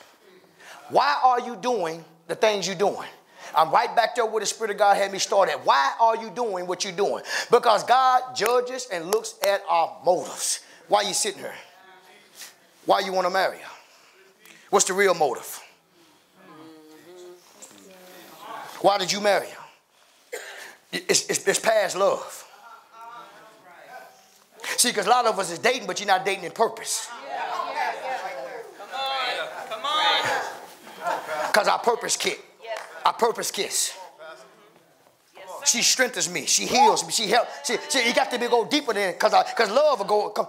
[0.91, 3.09] Why are you doing the things you're doing?
[3.57, 5.65] I'm right back there where the Spirit of God had me start at.
[5.65, 7.23] Why are you doing what you're doing?
[7.51, 10.61] Because God judges and looks at our motives.
[10.89, 11.55] Why are you sitting here?
[12.87, 13.71] Why you want to marry her?
[14.71, 15.61] What's the real motive?
[18.81, 19.65] Why did you marry her?
[20.93, 22.41] It's, it's, it's past love.
[24.77, 27.09] See, because a lot of us is dating, but you're not dating in purpose.
[28.79, 29.49] Come on.
[29.69, 31.47] Come on.
[31.47, 32.41] Because our purpose kit.
[33.05, 33.97] I purpose kiss.
[35.65, 36.47] She strengthens me.
[36.47, 37.13] She heals me.
[37.13, 37.51] She helps.
[37.67, 40.29] See, see, you got to be go deeper than because because love will go.
[40.31, 40.49] Come.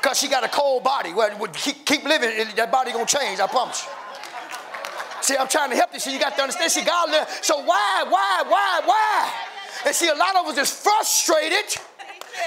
[0.00, 1.12] Because she got a cold body.
[1.12, 3.38] Well, keep, keep living, that body gonna change.
[3.38, 3.86] I promise.
[5.20, 6.00] See, I'm trying to help you.
[6.00, 6.72] So you got to understand.
[6.72, 7.10] See, God.
[7.10, 7.46] Lives.
[7.46, 9.32] So why, why, why, why?
[9.86, 11.80] And see, a lot of us is frustrated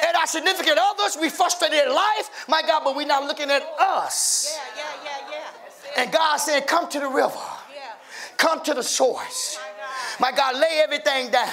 [0.06, 1.18] at our significant others.
[1.20, 4.60] We frustrated in life, my God, but we're not looking at us.
[4.76, 5.32] Yeah, yeah, yeah,
[5.96, 6.04] yeah.
[6.04, 7.39] And God said, "Come to the river."
[8.38, 9.60] Come to the source.
[10.19, 11.50] My God, lay everything down.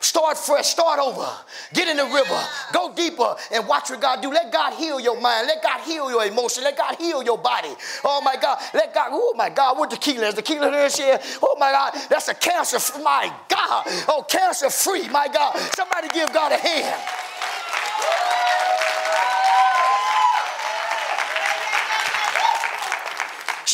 [0.00, 1.26] Start fresh, start over.
[1.72, 2.40] Get in the river,
[2.72, 4.30] go deeper, and watch what God do.
[4.30, 5.46] Let God heal your mind.
[5.46, 6.64] Let God heal your emotion.
[6.64, 7.70] Let God heal your body.
[8.04, 9.08] Oh my God, let God.
[9.10, 10.34] Oh my God, what tequila is?
[10.34, 11.18] Tequila this here.
[11.42, 12.78] Oh my God, that's a cancer.
[13.02, 15.08] My God, oh cancer free.
[15.08, 17.02] My God, somebody give God a hand.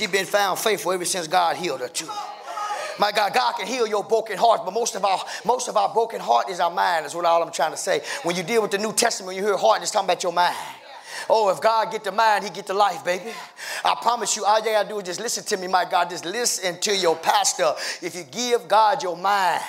[0.02, 2.08] She been found faithful ever since God healed her too.
[2.98, 5.94] My God, God can heal your broken heart, but most of our most of our
[5.94, 7.06] broken heart is our mind.
[7.06, 8.00] Is what all I'm trying to say.
[8.24, 10.56] When you deal with the New Testament, you hear heart, it's talking about your mind.
[11.30, 13.30] Oh, if God get the mind, He get the life, baby.
[13.84, 16.10] I promise you, all you gotta do is just listen to me, my God.
[16.10, 17.72] Just listen to your pastor.
[18.04, 19.62] If you give God your mind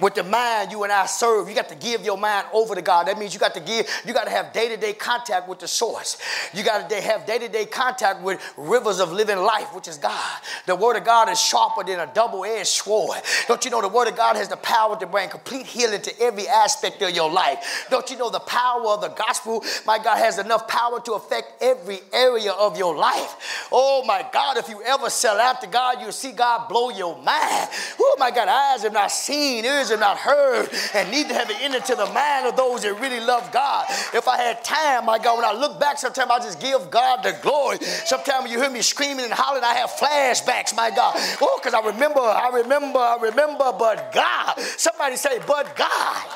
[0.00, 1.48] with the mind you and I serve.
[1.48, 3.06] You got to give your mind over to God.
[3.06, 6.18] That means you got to give, you got to have day-to-day contact with the source.
[6.52, 10.40] You got to have day-to-day contact with rivers of living life, which is God.
[10.66, 13.18] The word of God is sharper than a double-edged sword.
[13.46, 16.20] Don't you know the word of God has the power to bring complete healing to
[16.20, 17.86] every aspect of your life?
[17.90, 21.62] Don't you know the power of the gospel, my God, has enough power to affect
[21.62, 23.68] every area of your life?
[23.72, 27.16] Oh my God, if you ever sell out to God, you'll see God blow your
[27.16, 27.68] mind.
[28.00, 31.50] Oh my God, eyes have not seen, ears ears have not heard, and neither have
[31.50, 33.86] it entered to the mind of those that really love God.
[34.14, 37.22] If I had time, my God, when I look back, sometimes I just give God
[37.22, 37.78] the glory.
[37.80, 41.14] Sometimes you hear me screaming and hollering, I have flashbacks, my God.
[41.40, 44.58] Oh, because I remember, I remember, I remember, but God.
[44.60, 46.26] Somebody say, but God.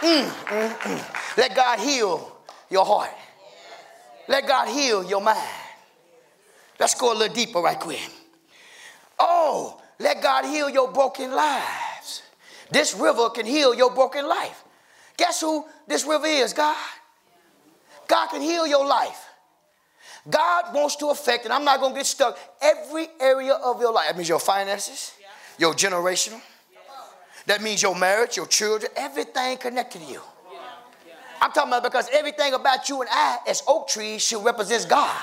[0.00, 1.36] Mm, mm, mm.
[1.36, 2.36] Let God heal
[2.70, 3.10] your heart.
[4.28, 5.38] Let God heal your mind.
[6.78, 8.08] Let's go a little deeper right quick.
[9.18, 11.87] Oh, let God heal your broken life.
[12.70, 14.64] This river can heal your broken life.
[15.16, 16.52] Guess who this river is?
[16.52, 16.76] God.
[18.06, 19.24] God can heal your life.
[20.28, 23.92] God wants to affect, and I'm not going to get stuck, every area of your
[23.92, 24.08] life.
[24.08, 25.12] That means your finances,
[25.58, 26.40] your generational.
[27.46, 30.20] That means your marriage, your children, everything connected to you.
[31.40, 35.16] I'm talking about because everything about you and I, as oak trees, should represent God.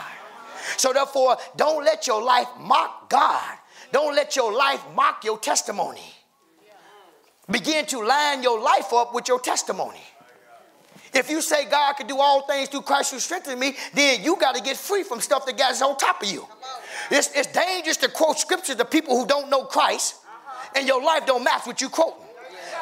[0.78, 3.58] So therefore, don't let your life mock God.
[3.92, 6.15] Don't let your life mock your testimony.
[7.50, 10.02] Begin to line your life up with your testimony.
[11.14, 14.36] If you say God can do all things through Christ who strengthens me, then you
[14.36, 16.46] got to get free from stuff that God's on top of you.
[17.10, 20.16] It's, it's dangerous to quote scriptures to people who don't know Christ,
[20.76, 22.16] and your life don't match what you quote,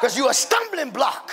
[0.00, 1.30] because you're a stumbling block.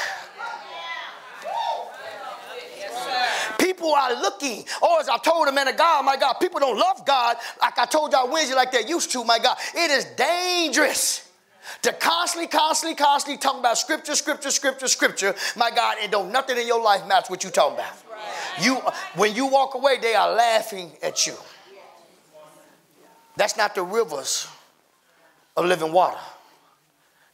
[3.57, 4.63] people are looking.
[4.81, 7.79] Or as I told the man of God, my God, people don't love God like
[7.79, 9.57] I told y'all Wednesday like they used to, my God.
[9.73, 11.30] It is dangerous
[11.81, 16.57] to constantly, constantly, constantly talk about scripture, scripture, scripture, scripture, my God, and don't nothing
[16.57, 17.93] in your life match what you talking about.
[18.61, 18.75] You,
[19.15, 21.33] when you walk away, they are laughing at you.
[23.35, 24.47] That's not the rivers
[25.55, 26.19] of living water.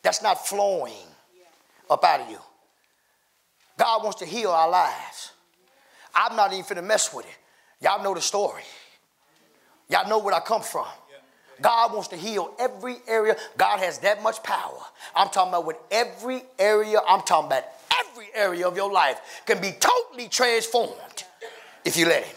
[0.02, 0.94] That's not flowing
[1.90, 2.40] up out of you.
[3.78, 5.32] God wants to heal our lives.
[6.14, 7.38] I'm not even finna mess with it.
[7.82, 8.64] Y'all know the story.
[9.90, 10.88] Y'all know where I come from.
[11.62, 13.36] God wants to heal every area.
[13.58, 14.80] God has that much power.
[15.16, 17.64] I'm talking about with every area, I'm talking about
[18.00, 21.24] every area of your life can be totally transformed
[21.86, 22.36] if you let Him.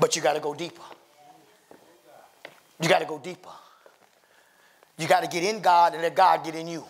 [0.00, 0.82] But you got to go deeper.
[2.80, 3.50] You got to go deeper.
[4.98, 6.84] You got to get in God and let God get in you.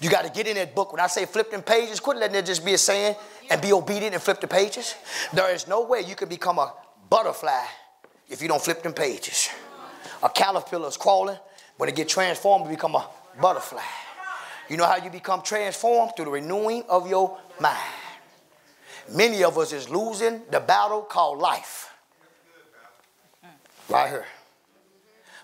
[0.00, 0.92] You got to get in that book.
[0.92, 3.16] When I say flip pages, quit letting it just be a saying
[3.50, 4.94] and be obedient and flip the pages.
[5.32, 6.72] There is no way you can become a
[7.08, 7.64] butterfly
[8.30, 9.50] if you don't flip them pages.
[10.22, 11.36] A caterpillar is crawling.
[11.76, 13.06] When it get transformed, it become a
[13.40, 13.82] butterfly.
[14.68, 16.12] You know how you become transformed?
[16.14, 17.76] Through the renewing of your mind.
[19.12, 21.92] Many of us is losing the battle called life.
[23.88, 24.26] Right here.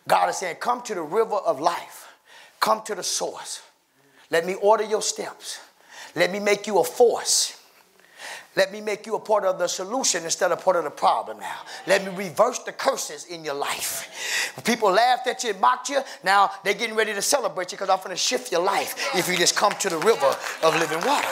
[0.06, 2.06] God is saying, come to the river of life.
[2.60, 3.62] Come to the source.
[4.30, 5.58] Let me order your steps.
[6.14, 7.55] Let me make you a force.
[8.56, 11.38] Let me make you a part of the solution instead of part of the problem
[11.38, 11.58] now.
[11.86, 14.62] Let me reverse the curses in your life.
[14.64, 16.00] People laughed at you and mocked you.
[16.24, 19.28] Now they're getting ready to celebrate you because I'm going to shift your life if
[19.28, 21.28] you just come to the river of living water.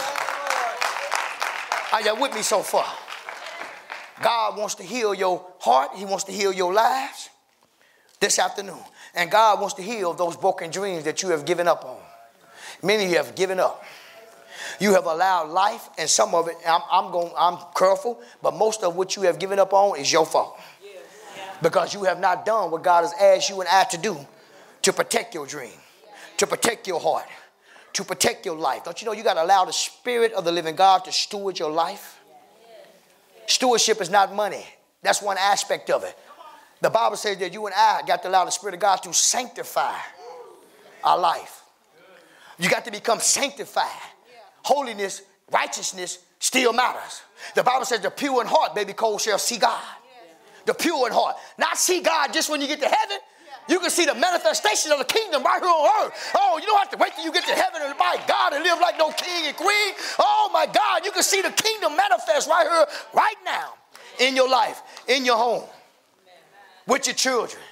[1.92, 2.92] Are you with me so far?
[4.22, 5.92] God wants to heal your heart.
[5.96, 7.30] He wants to heal your lives
[8.20, 8.80] this afternoon.
[9.14, 11.96] And God wants to heal those broken dreams that you have given up on.
[12.82, 13.82] Many of you have given up.
[14.80, 18.82] You have allowed life, and some of it, I'm, I'm going, I'm careful, but most
[18.82, 20.58] of what you have given up on is your fault.
[21.62, 24.18] Because you have not done what God has asked you and I to do
[24.82, 25.72] to protect your dream,
[26.36, 27.26] to protect your heart,
[27.94, 28.84] to protect your life.
[28.84, 31.58] Don't you know you got to allow the Spirit of the living God to steward
[31.58, 32.20] your life?
[33.46, 34.64] Stewardship is not money,
[35.02, 36.18] that's one aspect of it.
[36.80, 39.14] The Bible says that you and I got to allow the Spirit of God to
[39.14, 39.96] sanctify
[41.02, 41.62] our life.
[42.58, 43.88] You got to become sanctified
[44.64, 47.22] holiness, righteousness still matters.
[47.54, 49.80] The Bible says the pure in heart, baby cold shall see God.
[50.66, 51.36] The pure in heart.
[51.58, 53.18] Not see God just when you get to heaven.
[53.68, 56.32] You can see the manifestation of the kingdom right here on earth.
[56.36, 58.62] Oh, you don't have to wait till you get to heaven and by God and
[58.62, 59.94] live like no king and queen.
[60.18, 63.74] Oh my God, you can see the kingdom manifest right here, right now,
[64.20, 65.64] in your life, in your home,
[66.86, 67.62] with your children.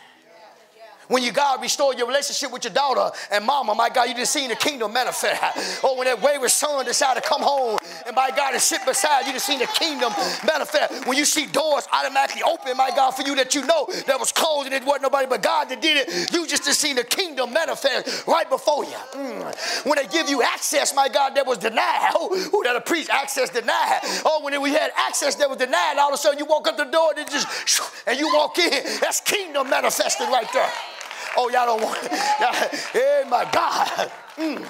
[1.13, 4.33] When you God restore your relationship with your daughter and mama, my God, you just
[4.33, 5.43] seen the kingdom manifest.
[5.85, 9.27] Or when that wayward son decided to come home and my God and sit beside
[9.27, 10.13] you, just seen the kingdom
[10.47, 11.07] manifest.
[11.07, 14.33] When you see doors automatically open, my God, for you that you know that was
[14.33, 17.53] closed and it wasn't nobody but God that did it, you just seen the kingdom
[17.53, 18.97] manifest right before you.
[19.13, 19.85] Mm.
[19.87, 22.11] When they give you access, my God, that was denied.
[22.23, 24.01] Oh, who that a priest access denied.
[24.25, 26.77] Oh, when we had access that was denied, all of a sudden you walk up
[26.77, 27.49] the door and just
[28.07, 28.71] and you walk in.
[29.01, 30.71] That's kingdom manifested right there.
[31.37, 32.13] Oh, y'all don't want it.
[32.93, 34.13] Hey, my God.
[34.37, 34.67] Mm.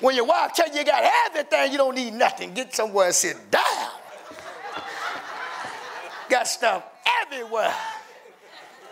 [0.00, 2.54] When your wife tell you you got everything, you don't need nothing.
[2.54, 3.90] Get somewhere and sit down.
[6.28, 6.84] got stuff
[7.24, 7.74] everywhere.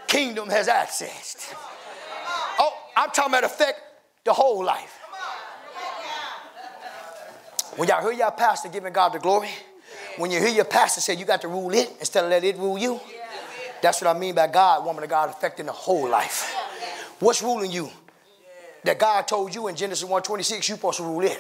[0.06, 1.54] Kingdom has access.
[2.58, 3.80] Oh, I'm talking about affect
[4.24, 4.98] the whole life.
[7.76, 9.50] When y'all hear your pastor giving God the glory,
[10.16, 12.56] when you hear your pastor say you got to rule it instead of let it
[12.56, 12.98] rule you,
[13.82, 16.54] that's what I mean by God, woman of God, affecting the whole life.
[17.20, 17.90] What's ruling you?
[18.84, 21.38] That God told you in Genesis 1:26 you're supposed to rule it.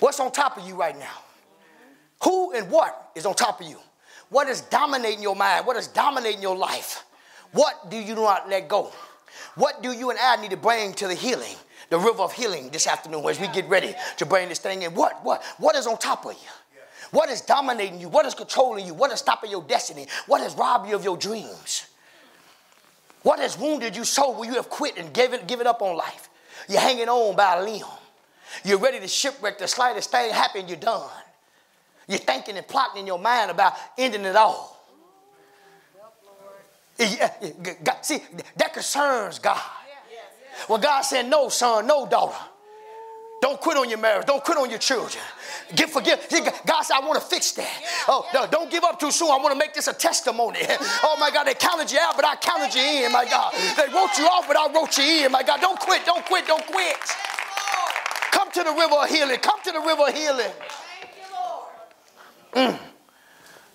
[0.00, 1.22] What's on top of you right now?
[2.22, 3.78] Who and what is on top of you?
[4.30, 5.66] What is dominating your mind?
[5.66, 7.04] What is dominating your life?
[7.52, 8.90] What do you not let go?
[9.54, 11.54] What do you and I need to bring to the healing,
[11.90, 14.94] the river of healing this afternoon as we get ready to bring this thing in?
[14.94, 16.38] What, what, what is on top of you?
[17.14, 18.08] What is dominating you?
[18.08, 18.92] What is controlling you?
[18.92, 20.08] What is stopping your destiny?
[20.26, 21.86] What has robbed you of your dreams?
[23.22, 26.28] What has wounded you so where you have quit and given, given up on life?
[26.68, 27.86] You're hanging on by a limb.
[28.64, 31.08] You're ready to shipwreck the slightest thing happen, you're done.
[32.08, 34.84] You're thinking and plotting in your mind about ending it all.
[36.98, 38.18] See,
[38.56, 39.62] that concerns God.
[40.68, 42.34] Well, God said, No, son, no, daughter.
[43.44, 44.24] Don't quit on your marriage.
[44.24, 45.22] Don't quit on your children.
[45.76, 46.18] Get forgive.
[46.64, 47.82] God said, I want to fix that.
[48.08, 49.28] Oh, no, don't give up too soon.
[49.28, 50.60] I want to make this a testimony.
[51.02, 53.52] Oh my God, they counted you out, but I counted you in, my God.
[53.52, 55.60] They wrote you off, but I wrote you in, my God.
[55.60, 56.96] Don't quit, don't quit, don't quit.
[58.30, 59.36] Come to the river of healing.
[59.40, 60.52] Come to the river of healing.
[62.54, 62.78] Mm.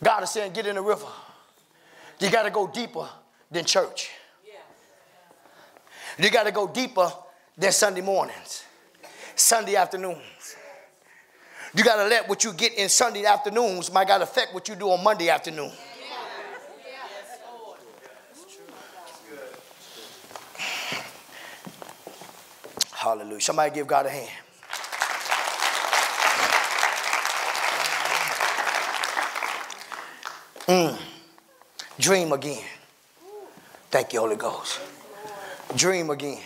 [0.02, 1.06] God is saying, get in the river.
[2.20, 3.08] You got to go deeper
[3.52, 4.10] than church.
[6.18, 7.12] You got to go deeper
[7.56, 8.64] than Sunday mornings,
[9.40, 10.56] Sunday afternoons.
[11.74, 14.76] You got to let what you get in Sunday afternoons, might got affect what you
[14.76, 15.72] do on Monday afternoon.
[22.92, 23.40] Hallelujah.
[23.40, 24.30] Somebody give God a hand.
[30.68, 31.00] Mm.
[31.98, 32.64] Dream again.
[33.90, 34.80] Thank you, Holy Ghost.
[35.76, 36.40] Dream again.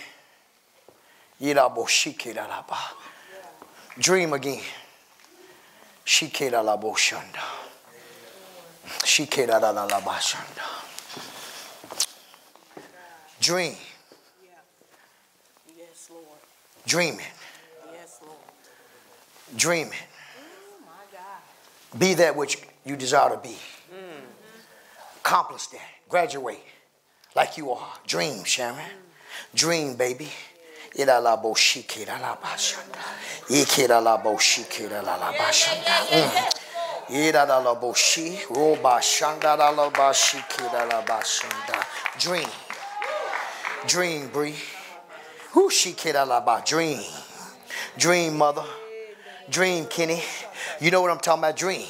[4.00, 4.62] Dream again.
[6.06, 7.44] Shikera la boshanda.
[9.04, 10.64] Shikera la la bashanda.
[13.42, 13.76] Dream.
[15.78, 16.24] Yes, Lord.
[16.88, 17.20] Dreaming.
[17.92, 18.38] Yes, Lord.
[19.58, 19.92] Dreaming.
[19.92, 22.00] Oh, my God.
[22.00, 23.58] Be that which you desire to be.
[25.18, 25.82] Accomplish that.
[26.08, 26.64] Graduate
[27.36, 27.94] like you are.
[28.08, 28.80] Dream, Sharon.
[29.54, 30.30] Dream, baby.
[36.12, 36.60] Mm.
[42.20, 42.48] Dream.
[43.88, 44.56] Dream, Bree.
[45.52, 45.70] Who
[46.14, 46.64] la ba?
[46.66, 47.02] Dream.
[47.98, 48.64] Dream, mother.
[49.50, 50.22] Dream, Kenny.
[50.80, 51.58] You know what I'm talking about?
[51.58, 51.88] Dream.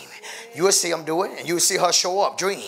[0.55, 2.37] You'll see them do it, and you'll see her show up.
[2.37, 2.63] Dream.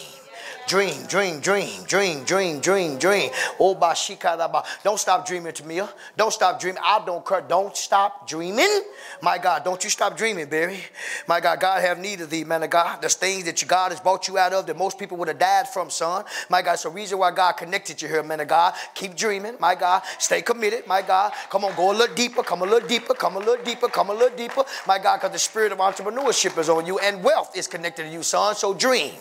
[0.68, 3.30] Dream, dream, dream, dream, dream, dream, dream.
[3.60, 4.66] Oh, bashikadaba.
[4.84, 5.88] Don't stop dreaming, Tamia.
[6.18, 6.82] Don't stop dreaming.
[6.84, 7.42] I don't care.
[7.42, 8.82] Don't stop dreaming.
[9.22, 10.80] My God, don't you stop dreaming, Barry.
[11.28, 13.00] My God, God have need of thee, man of God.
[13.00, 15.38] There's things that you, God has brought you out of that most people would have
[15.38, 16.26] died from, son.
[16.50, 18.74] My God, it's the reason why God connected you here, man of God.
[18.96, 20.02] Keep dreaming, my God.
[20.18, 21.32] Stay committed, my God.
[21.52, 24.10] Come on, go a little deeper, come a little deeper, come a little deeper, come
[24.10, 24.64] a little deeper.
[24.88, 28.10] My God, because the spirit of entrepreneurship is on you and wealth is connected to
[28.10, 28.56] you, son.
[28.56, 29.14] So dream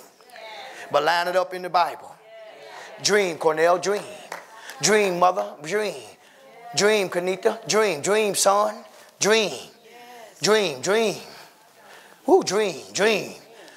[0.94, 2.14] but line it up in the Bible.
[3.02, 4.00] Dream, Cornell, dream.
[4.80, 6.00] Dream, mother, dream.
[6.76, 8.00] Dream, Kanita, dream.
[8.00, 8.76] Dream, son,
[9.18, 9.58] dream.
[10.40, 11.16] Dream, dream.
[12.26, 13.32] Who dream, dream.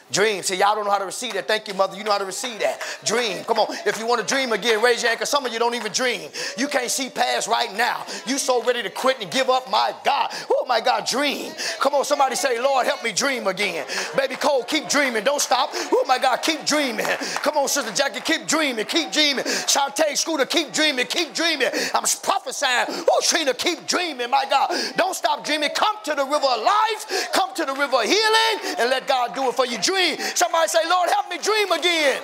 [0.09, 0.41] Dream.
[0.41, 1.47] See, y'all don't know how to receive that.
[1.49, 1.97] Thank you, mother.
[1.97, 2.81] You know how to receive that.
[3.03, 3.43] Dream.
[3.43, 3.67] Come on.
[3.85, 5.91] If you want to dream again, raise your hand because some of you don't even
[5.91, 6.29] dream.
[6.57, 8.05] You can't see past right now.
[8.25, 9.69] You so ready to quit and give up.
[9.69, 10.29] My God.
[10.49, 11.05] Oh, my God.
[11.05, 11.51] Dream.
[11.81, 12.05] Come on.
[12.05, 13.85] Somebody say, Lord, help me dream again.
[14.15, 15.25] Baby Cole, keep dreaming.
[15.25, 15.71] Don't stop.
[15.73, 16.37] Oh, my God.
[16.37, 17.05] Keep dreaming.
[17.43, 18.21] Come on, Sister Jackie.
[18.21, 18.85] Keep dreaming.
[18.85, 19.43] Keep dreaming.
[19.43, 21.05] Shantae Scooter, keep dreaming.
[21.07, 21.67] Keep dreaming.
[21.93, 22.85] I'm prophesying.
[22.89, 24.29] Oh, Trina, keep dreaming.
[24.29, 24.71] My God.
[24.95, 25.71] Don't stop dreaming.
[25.75, 27.29] Come to the river of life.
[27.33, 29.77] Come to the river of healing and let God do it for you.
[29.79, 30.17] Dream dream.
[30.35, 32.21] Somebody say, Lord, help me dream again.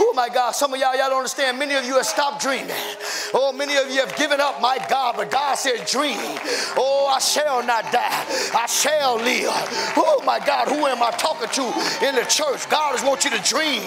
[0.00, 1.58] Oh my God, some of y'all, y'all don't understand.
[1.58, 2.70] Many of you have stopped dreaming.
[3.34, 6.16] Oh, many of you have given up, my God, but God said, dream.
[6.76, 8.24] Oh, I shall not die.
[8.54, 9.50] I shall live.
[9.96, 12.68] Oh my God, who am I talking to in the church?
[12.70, 13.82] God just wants you to dream.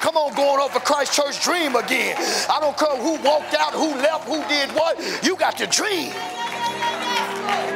[0.00, 2.16] Come on, going over Christ Church, dream again.
[2.50, 4.98] I don't care who walked out, who left, who did what.
[5.24, 6.12] You got to dream.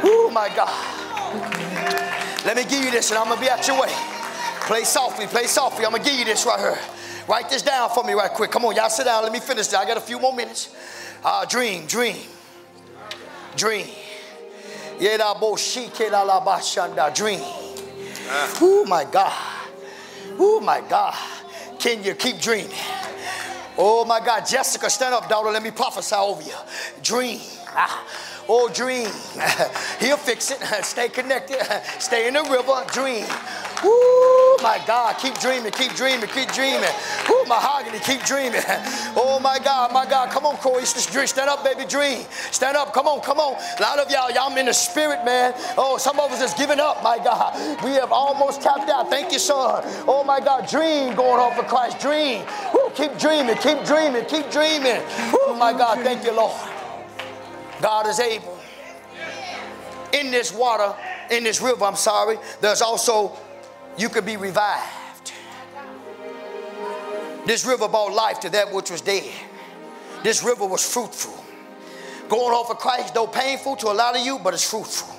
[0.03, 1.06] Oh my God.
[2.47, 3.93] Let me give you this and I'm going to be out your way.
[4.61, 5.85] Play softly, play softly.
[5.85, 6.79] I'm going to give you this right here.
[7.29, 8.53] Write this down for me right quick.
[8.53, 9.25] Come on, y'all sit down.
[9.25, 9.75] Let me finish this.
[9.75, 10.73] I got a few more minutes.
[11.25, 12.15] Uh, dream, dream,
[13.57, 13.89] dream.
[15.01, 17.41] Yeah, da bo shiki la la bashanda dream.
[17.43, 19.33] Oh my God.
[20.39, 21.17] Oh my God.
[21.81, 22.71] Can you keep dreaming?
[23.77, 24.47] Oh my God.
[24.47, 25.51] Jessica, stand up, daughter.
[25.51, 26.55] Let me prophesy over you.
[27.03, 27.41] Dream.
[27.71, 28.05] Ah.
[28.49, 29.09] Oh, dream.
[30.01, 30.61] He'll fix it.
[30.85, 31.59] Stay connected.
[31.99, 32.85] Stay in the river.
[32.93, 33.27] Dream.
[33.85, 35.19] Ooh, my God.
[35.19, 35.73] Keep dreaming.
[35.73, 36.29] Keep dreaming.
[36.29, 36.89] Keep dreaming.
[37.29, 37.99] Ooh, mahogany.
[37.99, 38.63] Keep dreaming.
[39.17, 39.93] Oh, my God.
[39.93, 40.31] My God.
[40.31, 40.85] Come on, Corey.
[40.85, 41.85] Stand up, baby.
[41.87, 42.25] Dream.
[42.53, 42.93] Stand up.
[42.95, 43.21] Come on.
[43.21, 43.55] Come on.
[43.79, 45.53] A lot of y'all, y'all in the spirit, man.
[45.77, 47.83] Oh, some of us is giving up, my God.
[47.83, 49.11] We have almost tapped out.
[49.11, 49.83] Thank you, son.
[50.07, 50.69] Oh, my God.
[50.69, 51.99] Dream going on for Christ.
[51.99, 52.45] Dream.
[52.75, 53.57] Ooh, keep dreaming.
[53.57, 54.25] Keep dreaming.
[54.27, 55.03] Keep dreaming.
[55.35, 55.99] Oh, my God.
[56.05, 56.76] Thank you, Lord.
[57.81, 58.59] God is able.
[60.12, 60.95] In this water,
[61.31, 63.37] in this river, I'm sorry, there's also,
[63.99, 65.33] you could be revived.
[67.45, 69.31] This river brought life to that which was dead.
[70.22, 71.45] This river was fruitful.
[72.29, 75.14] Going off of Christ, though painful to a lot of you, but it's fruitful.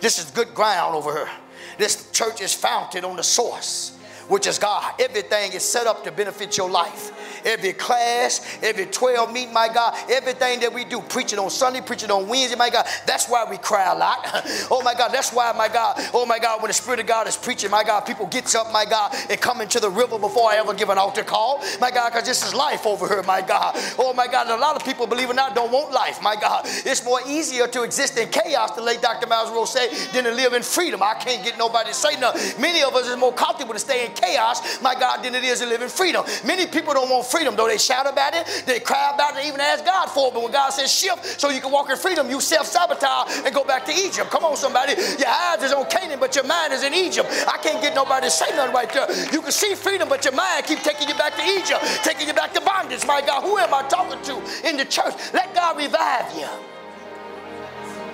[0.00, 1.28] This is good ground over here.
[1.76, 3.97] This church is founded on the source,
[4.28, 4.94] which is God.
[5.00, 7.12] Everything is set up to benefit your life.
[7.44, 12.10] every class, every 12 meet, my God, everything that we do, preaching on Sunday, preaching
[12.10, 14.18] on Wednesday, my God, that's why we cry a lot.
[14.70, 17.26] oh my God, that's why, my God, oh my God, when the Spirit of God
[17.26, 20.50] is preaching, my God, people gets up, my God, and come into the river before
[20.50, 23.42] I ever give an altar call, my God, because this is life over here, my
[23.42, 23.74] God.
[23.98, 26.36] Oh my God, a lot of people, believe it or not, don't want life, my
[26.36, 26.62] God.
[26.64, 29.26] It's more easier to exist in chaos, the late Dr.
[29.26, 31.02] Myles Munroe say, than to live in freedom.
[31.02, 32.60] I can't get nobody to say nothing.
[32.60, 35.60] Many of us is more comfortable to stay in chaos, my God, than it is
[35.60, 36.24] to live in freedom.
[36.44, 39.48] Many people don't want freedom, though they shout about it, they cry about it, they
[39.48, 40.34] even ask God for it.
[40.34, 43.54] But when God says shift so you can walk in freedom, you self sabotage and
[43.54, 44.30] go back to Egypt.
[44.30, 44.94] Come on, somebody.
[45.18, 47.28] Your eyes is on Canaan, but your mind is in Egypt.
[47.48, 49.08] I can't get nobody to say nothing right there.
[49.32, 52.34] You can see freedom, but your mind keep taking you back to Egypt, taking you
[52.34, 53.06] back to bondage.
[53.06, 55.14] My God, who am I talking to in the church?
[55.32, 56.48] Let God revive you.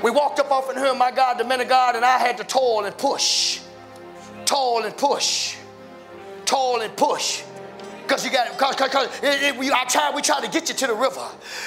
[0.03, 2.37] We walked up off in here, my God, the men of God, and I had
[2.37, 3.61] to toil and push.
[4.45, 5.57] Toil and push.
[6.45, 7.43] Toil and push.
[8.03, 9.09] Because you got, because, because cause.
[9.23, 11.25] I tried, we tried to get you to the river.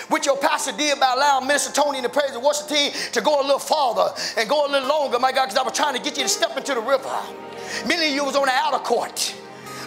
[0.09, 3.21] Which your pastor did by allowing Minister Tony and the praise and worship team to
[3.21, 5.95] go a little farther and go a little longer, my God, because I was trying
[5.95, 7.09] to get you to step into the river.
[7.87, 9.35] Many of you was on the outer court.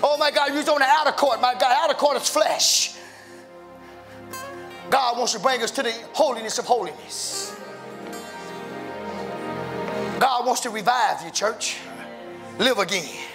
[0.03, 1.41] Oh my God, you was on the outer court.
[1.41, 2.97] My God, outer court is flesh.
[4.91, 7.55] God wants to bring us to the holiness of holiness.
[10.19, 11.79] God wants to revive you, church.
[12.59, 13.30] Live again.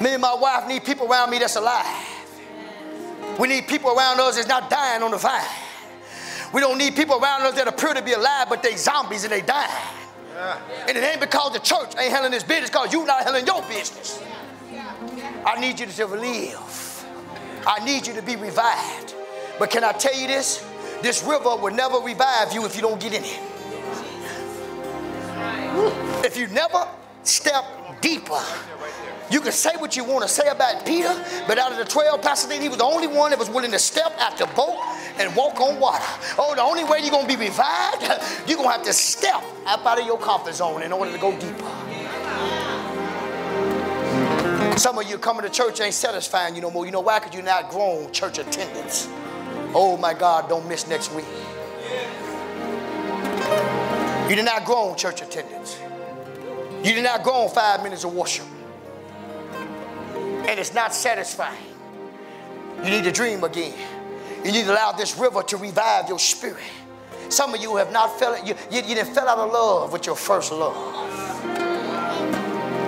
[0.00, 1.86] Me and my wife need people around me that's alive.
[3.38, 5.42] We need people around us that's not dying on the vine.
[6.52, 9.32] We don't need people around us that appear to be alive, but they zombies and
[9.32, 9.70] they dying.
[10.34, 10.58] Yeah.
[10.88, 13.62] And it ain't because the church ain't handling this business, because you not handling your
[13.62, 14.22] business.
[15.44, 17.04] I need you to live.
[17.66, 19.14] I need you to be revived.
[19.58, 20.64] But can I tell you this?
[21.02, 23.40] This river will never revive you if you don't get in it.
[26.24, 26.86] If you never
[27.22, 27.64] step
[28.00, 28.40] deeper,
[29.30, 31.12] you can say what you want to say about Peter,
[31.48, 33.78] but out of the 12 pastors, he was the only one that was willing to
[33.78, 34.78] step out the boat
[35.18, 36.04] and walk on water.
[36.38, 38.02] Oh, the only way you're going to be revived,
[38.48, 41.18] you're going to have to step up out of your comfort zone in order to
[41.18, 41.72] go deeper.
[44.78, 46.84] Some of you coming to church ain't satisfying you no more.
[46.84, 47.18] You know why?
[47.18, 49.08] Because you're not grown church attendance.
[49.74, 51.24] Oh my God, don't miss next week.
[54.28, 55.78] You did not grow on church attendance.
[56.84, 58.46] You did not grow on five minutes of worship.
[60.48, 61.58] And it's not satisfying.
[62.82, 63.74] You need to dream again.
[64.44, 66.62] You need to allow this river to revive your spirit.
[67.28, 70.06] Some of you have not felt you, you, you didn't fell out of love with
[70.06, 70.76] your first love.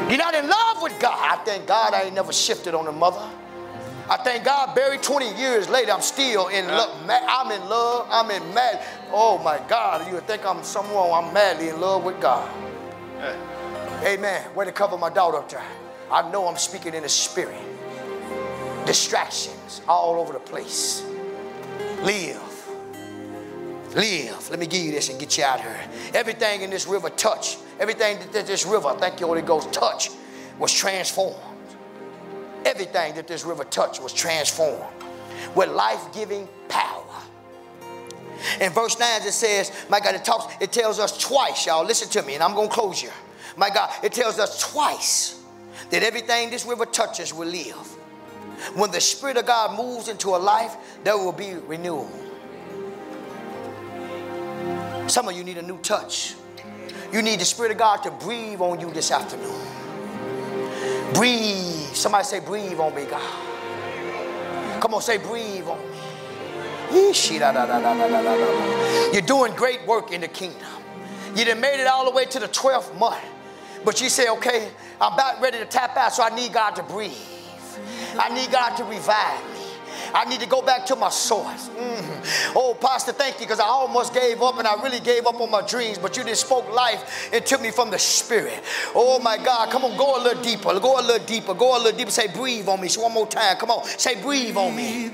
[0.09, 1.19] You're not in love with God.
[1.19, 3.29] I thank God I ain't never shifted on a mother.
[4.09, 7.11] I thank God buried 20 years later, I'm still in love.
[7.11, 8.07] I'm in love.
[8.11, 8.83] I'm in mad.
[9.13, 12.49] Oh my God, you would think I'm someone, I'm madly in love with God.
[14.05, 14.45] Amen.
[14.55, 15.65] Where to cover my daughter up there.
[16.11, 17.61] I know I'm speaking in the spirit.
[18.87, 21.05] Distractions all over the place.
[22.03, 22.41] Live.
[23.95, 24.51] Live.
[24.51, 25.81] Let me give you this and get you out here.
[26.15, 30.11] Everything in this river touch, everything that this river, thank you, Holy Ghost, touch
[30.59, 31.37] was transformed.
[32.65, 34.85] Everything that this river touched was transformed
[35.55, 37.05] with life-giving power.
[38.61, 41.85] In verse 9, it says, my God, it talks, it tells us twice, y'all.
[41.85, 43.11] Listen to me, and I'm gonna close you.
[43.57, 45.38] My God, it tells us twice
[45.91, 47.76] that everything this river touches will live.
[48.74, 52.11] When the Spirit of God moves into a life, there will be renewal.
[55.07, 56.34] Some of you need a new touch.
[57.12, 59.64] You need the Spirit of God to breathe on you this afternoon.
[61.14, 61.95] Breathe.
[61.95, 63.22] Somebody say, breathe on me, God.
[64.82, 65.84] Come on, say, breathe on me.
[69.12, 70.66] You're doing great work in the kingdom.
[71.34, 73.22] You done made it all the way to the 12th month.
[73.85, 74.70] But you say, okay,
[75.01, 77.12] I'm about ready to tap out, so I need God to breathe.
[78.18, 79.59] I need God to revive me.
[80.14, 81.68] I need to go back to my source.
[81.68, 82.53] Mm-hmm.
[82.57, 85.51] Oh, Pastor, thank you, because I almost gave up and I really gave up on
[85.51, 88.62] my dreams, but you just spoke life into me from the Spirit.
[88.95, 89.70] Oh, my God.
[89.70, 90.79] Come on, go a little deeper.
[90.81, 91.53] Go a little deeper.
[91.55, 92.11] Go a little deeper.
[92.11, 92.89] Say, breathe on me.
[92.89, 93.57] So one more time.
[93.59, 93.85] Come on.
[93.85, 95.11] Say, breathe on me.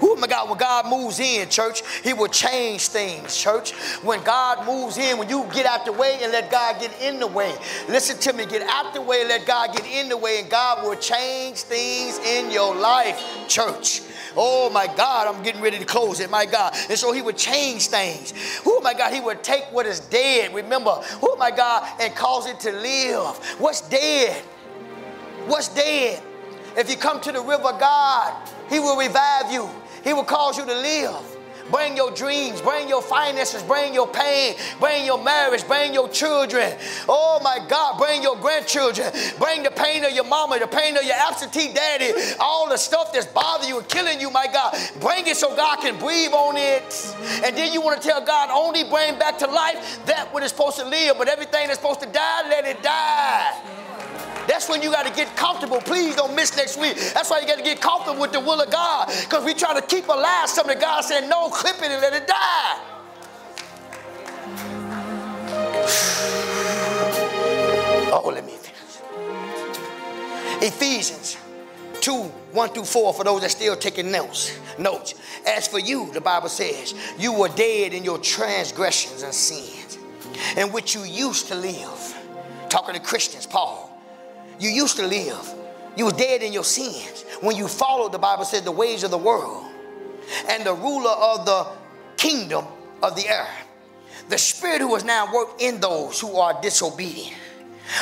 [0.00, 3.72] Oh my God, when God moves in, church, He will change things, church.
[4.02, 7.18] When God moves in, when you get out the way and let God get in
[7.18, 7.52] the way,
[7.88, 10.84] listen to me, get out the way, let God get in the way, and God
[10.84, 14.02] will change things in your life, church.
[14.36, 16.74] Oh my God, I'm getting ready to close it, my God.
[16.88, 18.32] And so he would change things.
[18.64, 20.92] Oh my God, he would take what is dead, remember,
[21.22, 23.36] oh my God, and cause it to live.
[23.58, 24.42] What's dead?
[25.46, 26.22] What's dead?
[26.76, 29.68] If you come to the river God, he will revive you.
[30.04, 31.36] He will cause you to live.
[31.70, 36.74] bring your dreams, bring your finances, bring your pain, bring your marriage, bring your children.
[37.08, 41.04] Oh my God, bring your grandchildren, bring the pain of your mama, the pain of
[41.04, 44.76] your absentee daddy, all the stuff that's bothering you and killing you, my God.
[45.00, 47.14] Bring it so God can breathe on it.
[47.44, 50.50] And then you want to tell God, only bring back to life that what is
[50.50, 53.87] supposed to live, but everything that's supposed to die, let it die.
[54.48, 55.78] That's when you got to get comfortable.
[55.82, 56.96] Please don't miss next week.
[57.12, 59.12] That's why you got to get comfortable with the will of God.
[59.24, 62.26] Because we try to keep alive something God said, no, clip it and let it
[62.26, 62.78] die.
[68.10, 69.02] Oh, let me finish.
[70.62, 71.36] Ephesians
[72.00, 74.58] 2, 1 through 4, for those that still taking notes.
[74.78, 75.14] Notes.
[75.46, 79.98] As for you, the Bible says, you were dead in your transgressions and sins,
[80.56, 82.16] in which you used to live.
[82.70, 83.87] Talking to Christians, Paul
[84.58, 85.54] you used to live.
[85.96, 89.10] You were dead in your sins when you followed, the Bible said, the ways of
[89.10, 89.66] the world
[90.48, 91.66] and the ruler of the
[92.16, 92.64] kingdom
[93.02, 93.48] of the air.
[94.28, 97.36] The spirit who is now worked in those who are disobedient.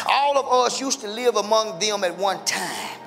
[0.06, 2.98] All of us used to live among them at one time,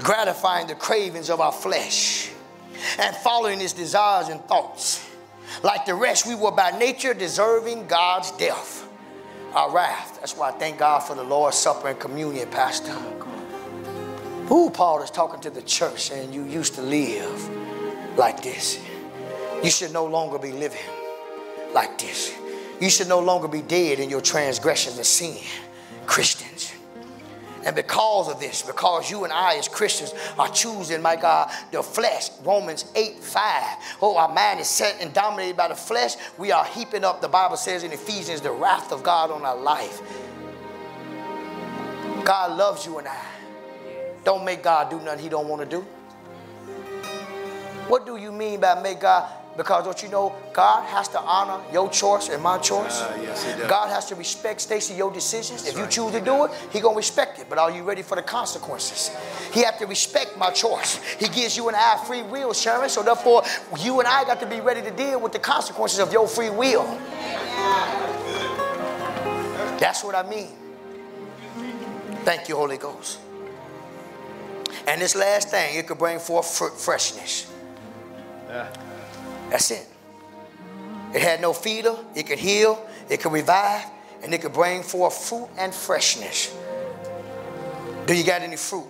[0.00, 2.30] gratifying the cravings of our flesh
[2.98, 5.08] and following its desires and thoughts.
[5.62, 8.83] Like the rest, we were by nature deserving God's death
[9.54, 10.16] our wrath.
[10.20, 12.92] That's why I thank God for the Lord's Supper and communion, Pastor.
[14.48, 17.48] Who Paul is talking to the church saying you used to live
[18.18, 18.80] like this.
[19.62, 20.78] You should no longer be living
[21.72, 22.34] like this.
[22.80, 25.38] You should no longer be dead in your transgressions and sin,
[26.06, 26.73] Christians.
[27.64, 31.82] And because of this, because you and I as Christians are choosing, my God, the
[31.82, 33.78] flesh, Romans 8 5.
[34.02, 36.16] Oh, our mind is set and dominated by the flesh.
[36.36, 39.56] We are heaping up, the Bible says in Ephesians, the wrath of God on our
[39.56, 40.02] life.
[42.24, 43.26] God loves you and I.
[44.24, 45.80] Don't make God do nothing he don't want to do.
[47.88, 51.62] What do you mean by make God because don't you know God has to honor
[51.72, 53.00] your choice and my choice?
[53.00, 53.70] Uh, yes, he does.
[53.70, 55.62] God has to respect, Stacy, your decisions.
[55.62, 57.46] That's if you choose to do it, He gonna respect it.
[57.48, 59.10] But are you ready for the consequences?
[59.52, 61.00] He have to respect my choice.
[61.14, 62.88] He gives you and I free will, Sharon.
[62.88, 63.44] So therefore,
[63.80, 66.50] you and I got to be ready to deal with the consequences of your free
[66.50, 66.84] will.
[69.78, 70.50] That's what I mean.
[72.24, 73.18] Thank you, Holy Ghost.
[74.86, 76.46] And this last thing, it could bring forth
[76.80, 77.50] freshness.
[78.48, 78.68] Yeah.
[79.50, 79.86] That's it.
[81.14, 83.84] It had no feeder, it could heal, it could revive,
[84.22, 86.54] and it could bring forth fruit and freshness.
[88.06, 88.86] Do you got any fruit?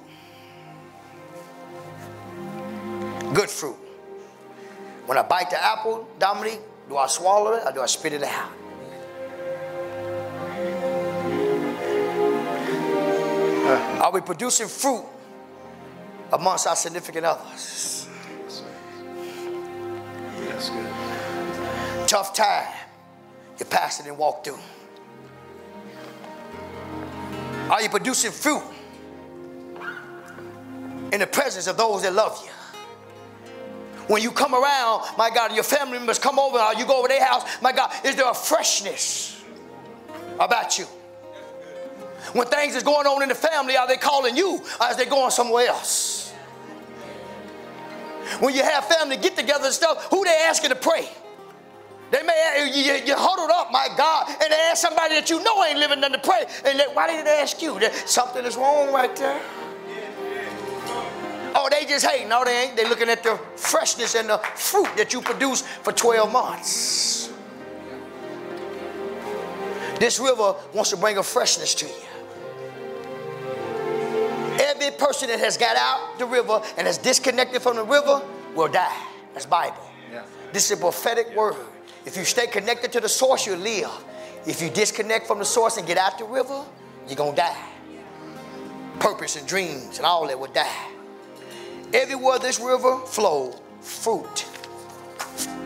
[3.34, 3.76] Good fruit.
[5.06, 8.22] When I bite the apple, Dominique, do I swallow it or do I spit it
[8.22, 8.50] out?
[14.00, 15.04] Are we producing fruit
[16.32, 18.03] amongst our significant others?
[20.54, 22.08] That's good.
[22.08, 22.68] Tough time.
[23.58, 24.58] Your pastor didn't walk through.
[27.68, 28.62] Are you producing fruit
[31.12, 32.52] in the presence of those that love you?
[34.06, 37.00] When you come around, my God, and your family members come over, or you go
[37.00, 39.42] over their house, my God, is there a freshness
[40.38, 40.84] about you?
[42.32, 45.06] When things is going on in the family, are they calling you or is they
[45.06, 46.23] going somewhere else?
[48.40, 51.08] When you have family get together and stuff, who they asking to pray?
[52.10, 55.64] They may you, you, huddled up, my God, and they ask somebody that you know
[55.64, 56.44] ain't living nothing to pray.
[56.64, 57.80] And they, why did they ask you?
[58.06, 59.40] Something is wrong right there.
[61.56, 62.28] Oh, they just hate.
[62.28, 62.76] No, they ain't.
[62.76, 67.30] They looking at the freshness and the fruit that you produce for 12 months.
[69.98, 72.13] This river wants to bring a freshness to you.
[75.14, 78.20] Person that has got out the river and has disconnected from the river
[78.56, 79.00] will die.
[79.32, 79.76] That's Bible.
[80.12, 80.24] Yeah.
[80.52, 81.54] This is a prophetic word.
[82.04, 83.90] If you stay connected to the source, you'll live.
[84.44, 86.64] If you disconnect from the source and get out the river,
[87.06, 87.68] you're going to die.
[88.98, 90.88] Purpose and dreams and all that will die.
[91.92, 94.40] Everywhere this river flowed, fruit,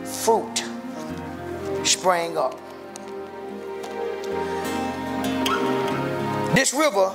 [0.05, 0.63] fruit
[1.83, 2.55] sprang up.
[6.53, 7.11] This river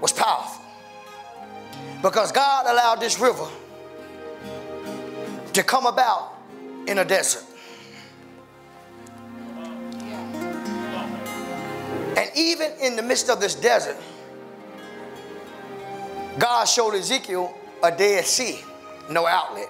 [0.00, 0.49] was powerful
[2.02, 3.46] because God allowed this river
[5.52, 6.34] to come about
[6.86, 7.44] in a desert.
[12.16, 13.96] And even in the midst of this desert,
[16.38, 18.60] God showed Ezekiel a Dead Sea,
[19.10, 19.68] no outlet.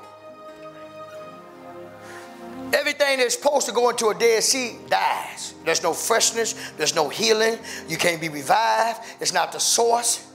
[2.72, 5.54] Everything that's supposed to go into a Dead Sea dies.
[5.64, 7.58] There's no freshness, there's no healing,
[7.88, 10.29] you can't be revived, it's not the source.